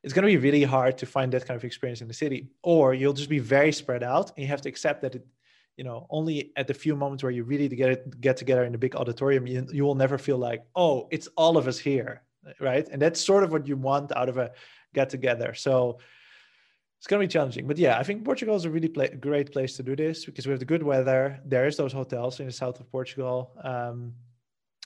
it's 0.03 0.15
going 0.15 0.23
to 0.23 0.33
be 0.33 0.39
really 0.39 0.63
hard 0.63 0.97
to 0.97 1.07
find 1.07 1.31
that 1.33 1.47
kind 1.47 1.57
of 1.57 1.65
experience 1.65 2.01
in 2.01 2.09
the 2.09 2.15
city. 2.15 2.49
Or 2.63 2.95
you'll 2.95 3.13
just 3.13 3.29
be 3.29 3.39
very 3.39 3.71
spread 3.71 4.03
out 4.03 4.31
and 4.31 4.39
you 4.39 4.47
have 4.47 4.63
to 4.63 4.69
accept 4.69 5.03
that 5.03 5.15
it 5.15 5.27
you 5.77 5.85
know 5.85 6.07
only 6.11 6.53
at 6.57 6.67
the 6.67 6.75
few 6.75 6.97
moments 6.97 7.23
where 7.23 7.33
you 7.33 7.45
really 7.45 7.69
get 7.69 8.21
get 8.21 8.37
together 8.37 8.65
in 8.65 8.75
a 8.75 8.79
big 8.79 8.97
auditorium 8.97 9.47
you, 9.47 9.67
you 9.73 9.85
will 9.85 9.95
never 9.95 10.19
feel 10.19 10.37
like 10.37 10.63
oh 10.75 11.07
it's 11.11 11.29
all 11.37 11.57
of 11.57 11.69
us 11.69 11.79
here 11.79 12.23
right? 12.59 12.89
And 12.91 13.01
that's 13.01 13.21
sort 13.21 13.45
of 13.45 13.53
what 13.53 13.67
you 13.69 13.77
want 13.77 14.17
out 14.17 14.29
of 14.29 14.37
a 14.37 14.51
get 14.95 15.09
together 15.11 15.55
so 15.55 15.99
it's 17.01 17.07
going 17.07 17.19
to 17.19 17.27
be 17.27 17.33
challenging 17.33 17.67
but 17.67 17.79
yeah 17.79 17.99
i 17.99 18.03
think 18.03 18.25
portugal 18.25 18.55
is 18.55 18.67
a 18.67 18.71
really 18.71 18.89
play, 18.89 19.09
great 19.09 19.51
place 19.51 19.75
to 19.75 19.83
do 19.83 19.97
this 19.97 20.27
because 20.27 20.47
we 20.47 20.51
have 20.51 20.61
the 20.61 20.67
good 20.67 20.83
weather. 20.83 21.41
There's 21.47 21.79
those 21.79 21.95
hotels 21.95 22.41
in 22.41 22.47
the 22.47 22.53
south 22.53 22.79
of 22.79 22.93
portugal 22.93 23.53
um, 23.65 24.13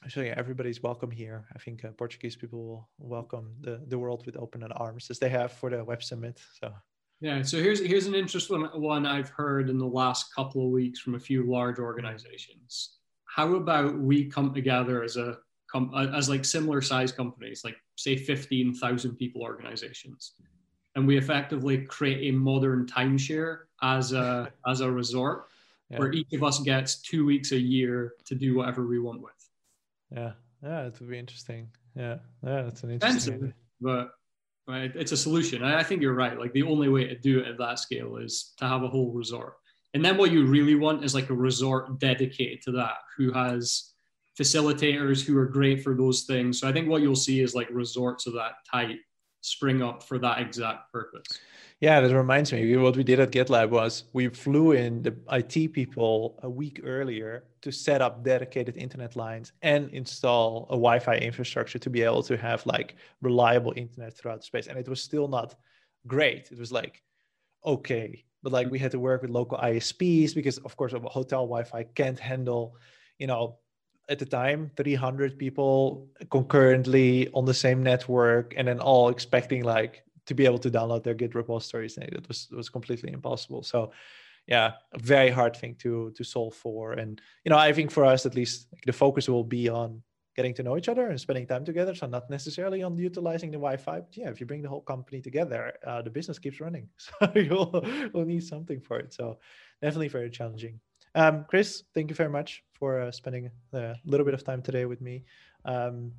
so 0.08 0.20
yeah 0.20 0.34
everybody's 0.36 0.80
welcome 0.80 1.10
here. 1.10 1.46
I 1.56 1.58
think 1.58 1.84
uh, 1.84 1.88
portuguese 1.88 2.36
people 2.36 2.60
will 2.64 2.88
welcome 2.98 3.56
the, 3.60 3.82
the 3.88 3.98
world 3.98 4.24
with 4.26 4.36
open 4.36 4.62
arms 4.62 5.10
as 5.10 5.18
they 5.18 5.28
have 5.28 5.50
for 5.52 5.70
the 5.70 5.82
web 5.84 6.02
summit 6.02 6.40
so. 6.60 6.72
Yeah, 7.20 7.42
so 7.42 7.56
here's 7.58 7.80
here's 7.80 8.06
an 8.06 8.14
interesting 8.14 8.62
one 8.74 9.06
I've 9.06 9.30
heard 9.30 9.70
in 9.70 9.78
the 9.78 9.86
last 9.86 10.34
couple 10.34 10.62
of 10.64 10.70
weeks 10.70 11.00
from 11.00 11.14
a 11.14 11.18
few 11.18 11.50
large 11.50 11.78
organizations. 11.78 12.98
How 13.24 13.54
about 13.54 13.98
we 13.98 14.26
come 14.26 14.52
together 14.52 15.02
as 15.02 15.16
a 15.16 15.38
as 15.96 16.28
like 16.28 16.44
similar 16.44 16.80
size 16.80 17.12
companies, 17.12 17.62
like 17.64 17.76
say 17.96 18.16
fifteen 18.16 18.74
thousand 18.74 19.16
people 19.16 19.42
organizations, 19.42 20.34
and 20.94 21.06
we 21.06 21.16
effectively 21.16 21.78
create 21.78 22.32
a 22.32 22.36
modern 22.36 22.86
timeshare 22.86 23.60
as 23.82 24.12
a 24.12 24.52
as 24.66 24.80
a 24.80 24.90
resort 24.90 25.46
yeah. 25.90 25.98
where 25.98 26.12
each 26.12 26.32
of 26.32 26.42
us 26.42 26.60
gets 26.60 26.96
two 26.96 27.24
weeks 27.24 27.52
a 27.52 27.58
year 27.58 28.14
to 28.26 28.34
do 28.34 28.56
whatever 28.56 28.86
we 28.86 28.98
want 28.98 29.20
with. 29.20 29.32
Yeah, 30.10 30.32
yeah, 30.62 30.86
it 30.86 30.98
would 31.00 31.10
be 31.10 31.18
interesting. 31.18 31.68
Yeah, 31.96 32.18
yeah, 32.44 32.62
that's 32.62 32.82
an 32.82 32.90
interesting. 32.90 33.34
Expensive, 33.34 33.54
but 33.80 34.10
right? 34.66 34.92
It's 34.94 35.12
a 35.12 35.16
solution. 35.16 35.62
I 35.62 35.82
think 35.82 36.02
you're 36.02 36.14
right. 36.14 36.38
Like 36.38 36.52
the 36.52 36.62
only 36.62 36.88
way 36.88 37.06
to 37.06 37.14
do 37.14 37.40
it 37.40 37.48
at 37.48 37.58
that 37.58 37.78
scale 37.78 38.16
is 38.16 38.54
to 38.58 38.66
have 38.66 38.82
a 38.82 38.88
whole 38.88 39.12
resort. 39.12 39.54
And 39.92 40.04
then 40.04 40.16
what 40.16 40.32
you 40.32 40.46
really 40.46 40.74
want 40.74 41.04
is 41.04 41.14
like 41.14 41.30
a 41.30 41.34
resort 41.34 41.98
dedicated 42.00 42.62
to 42.62 42.72
that, 42.72 42.96
who 43.16 43.32
has 43.32 43.92
facilitators 44.38 45.24
who 45.24 45.38
are 45.38 45.46
great 45.46 45.82
for 45.82 45.94
those 45.94 46.22
things. 46.22 46.58
So 46.58 46.68
I 46.68 46.72
think 46.72 46.88
what 46.88 47.02
you'll 47.02 47.14
see 47.14 47.40
is 47.40 47.54
like 47.54 47.68
resorts 47.70 48.26
of 48.26 48.32
that 48.34 48.54
type 48.68 48.98
spring 49.44 49.82
up 49.82 50.02
for 50.02 50.18
that 50.18 50.40
exact 50.40 50.90
purpose. 50.90 51.38
Yeah, 51.80 52.00
that 52.00 52.14
reminds 52.14 52.52
me. 52.52 52.76
What 52.76 52.96
we 52.96 53.04
did 53.04 53.20
at 53.20 53.30
GitLab 53.30 53.68
was 53.68 54.04
we 54.14 54.28
flew 54.28 54.72
in 54.72 55.02
the 55.02 55.14
IT 55.32 55.74
people 55.74 56.38
a 56.42 56.48
week 56.48 56.80
earlier 56.82 57.44
to 57.60 57.70
set 57.70 58.00
up 58.00 58.24
dedicated 58.24 58.76
internet 58.78 59.16
lines 59.16 59.52
and 59.60 59.90
install 59.90 60.64
a 60.70 60.76
Wi-Fi 60.76 61.16
infrastructure 61.16 61.78
to 61.78 61.90
be 61.90 62.02
able 62.02 62.22
to 62.22 62.38
have 62.38 62.64
like 62.64 62.96
reliable 63.20 63.74
internet 63.76 64.16
throughout 64.16 64.40
the 64.40 64.46
space. 64.46 64.66
And 64.66 64.78
it 64.78 64.88
was 64.88 65.02
still 65.02 65.28
not 65.28 65.56
great. 66.06 66.50
It 66.50 66.58
was 66.58 66.72
like 66.72 67.02
okay, 67.66 68.24
but 68.42 68.52
like 68.52 68.70
we 68.70 68.78
had 68.78 68.92
to 68.92 68.98
work 68.98 69.22
with 69.22 69.30
local 69.30 69.58
ISPs 69.58 70.34
because 70.34 70.58
of 70.58 70.76
course 70.76 70.92
a 70.92 71.00
hotel 71.00 71.46
Wi-Fi 71.46 71.82
can't 71.94 72.18
handle, 72.18 72.76
you 73.18 73.26
know, 73.26 73.58
at 74.08 74.18
the 74.18 74.26
time 74.26 74.70
300 74.76 75.38
people 75.38 76.08
concurrently 76.30 77.28
on 77.32 77.44
the 77.44 77.54
same 77.54 77.82
network 77.82 78.54
and 78.56 78.68
then 78.68 78.80
all 78.80 79.08
expecting 79.08 79.64
like 79.64 80.02
to 80.26 80.34
be 80.34 80.44
able 80.44 80.58
to 80.58 80.70
download 80.70 81.02
their 81.02 81.14
Git 81.14 81.34
repositories. 81.34 81.96
And 81.96 82.08
it 82.08 82.26
was 82.28 82.48
it 82.50 82.56
was 82.56 82.68
completely 82.68 83.12
impossible. 83.12 83.62
So 83.62 83.92
yeah, 84.46 84.72
a 84.92 84.98
very 84.98 85.30
hard 85.30 85.56
thing 85.56 85.74
to 85.76 86.12
to 86.16 86.24
solve 86.24 86.54
for. 86.54 86.92
And 86.92 87.20
you 87.44 87.50
know, 87.50 87.58
I 87.58 87.72
think 87.72 87.90
for 87.90 88.04
us 88.04 88.26
at 88.26 88.34
least, 88.34 88.68
the 88.86 88.92
focus 88.92 89.28
will 89.28 89.44
be 89.44 89.68
on 89.68 90.02
getting 90.36 90.54
to 90.54 90.62
know 90.62 90.76
each 90.76 90.88
other 90.88 91.08
and 91.08 91.20
spending 91.20 91.46
time 91.46 91.64
together. 91.64 91.94
So 91.94 92.06
not 92.06 92.28
necessarily 92.28 92.82
on 92.82 92.98
utilizing 92.98 93.50
the 93.50 93.58
Wi-Fi. 93.58 94.00
But 94.00 94.16
yeah, 94.16 94.28
if 94.28 94.40
you 94.40 94.46
bring 94.46 94.62
the 94.62 94.68
whole 94.68 94.80
company 94.80 95.20
together, 95.20 95.72
uh, 95.86 96.02
the 96.02 96.10
business 96.10 96.38
keeps 96.38 96.60
running. 96.60 96.88
So 96.98 97.30
you'll, 97.34 97.84
you'll 98.12 98.24
need 98.24 98.42
something 98.42 98.80
for 98.80 98.98
it. 98.98 99.14
So 99.14 99.38
definitely 99.80 100.08
very 100.08 100.30
challenging. 100.30 100.80
Um, 101.14 101.44
Chris, 101.48 101.84
thank 101.94 102.10
you 102.10 102.16
very 102.16 102.30
much 102.30 102.62
for 102.72 103.00
uh, 103.00 103.10
spending 103.10 103.50
a 103.72 103.94
little 104.04 104.24
bit 104.24 104.34
of 104.34 104.44
time 104.44 104.62
today 104.62 104.84
with 104.84 105.00
me. 105.00 105.24
Um, 105.64 106.12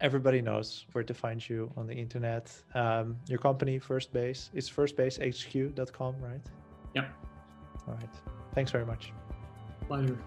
everybody 0.00 0.42
knows 0.42 0.86
where 0.92 1.04
to 1.04 1.14
find 1.14 1.46
you 1.48 1.70
on 1.76 1.86
the 1.86 1.94
internet. 1.94 2.52
Um, 2.74 3.16
your 3.28 3.38
company, 3.38 3.78
First 3.78 4.12
Base, 4.12 4.50
is 4.54 4.68
firstbasehq.com, 4.68 6.14
right? 6.20 6.40
Yep. 6.94 7.10
All 7.86 7.94
right. 7.94 8.10
Thanks 8.54 8.70
very 8.70 8.86
much. 8.86 9.12
Pleasure. 9.86 10.18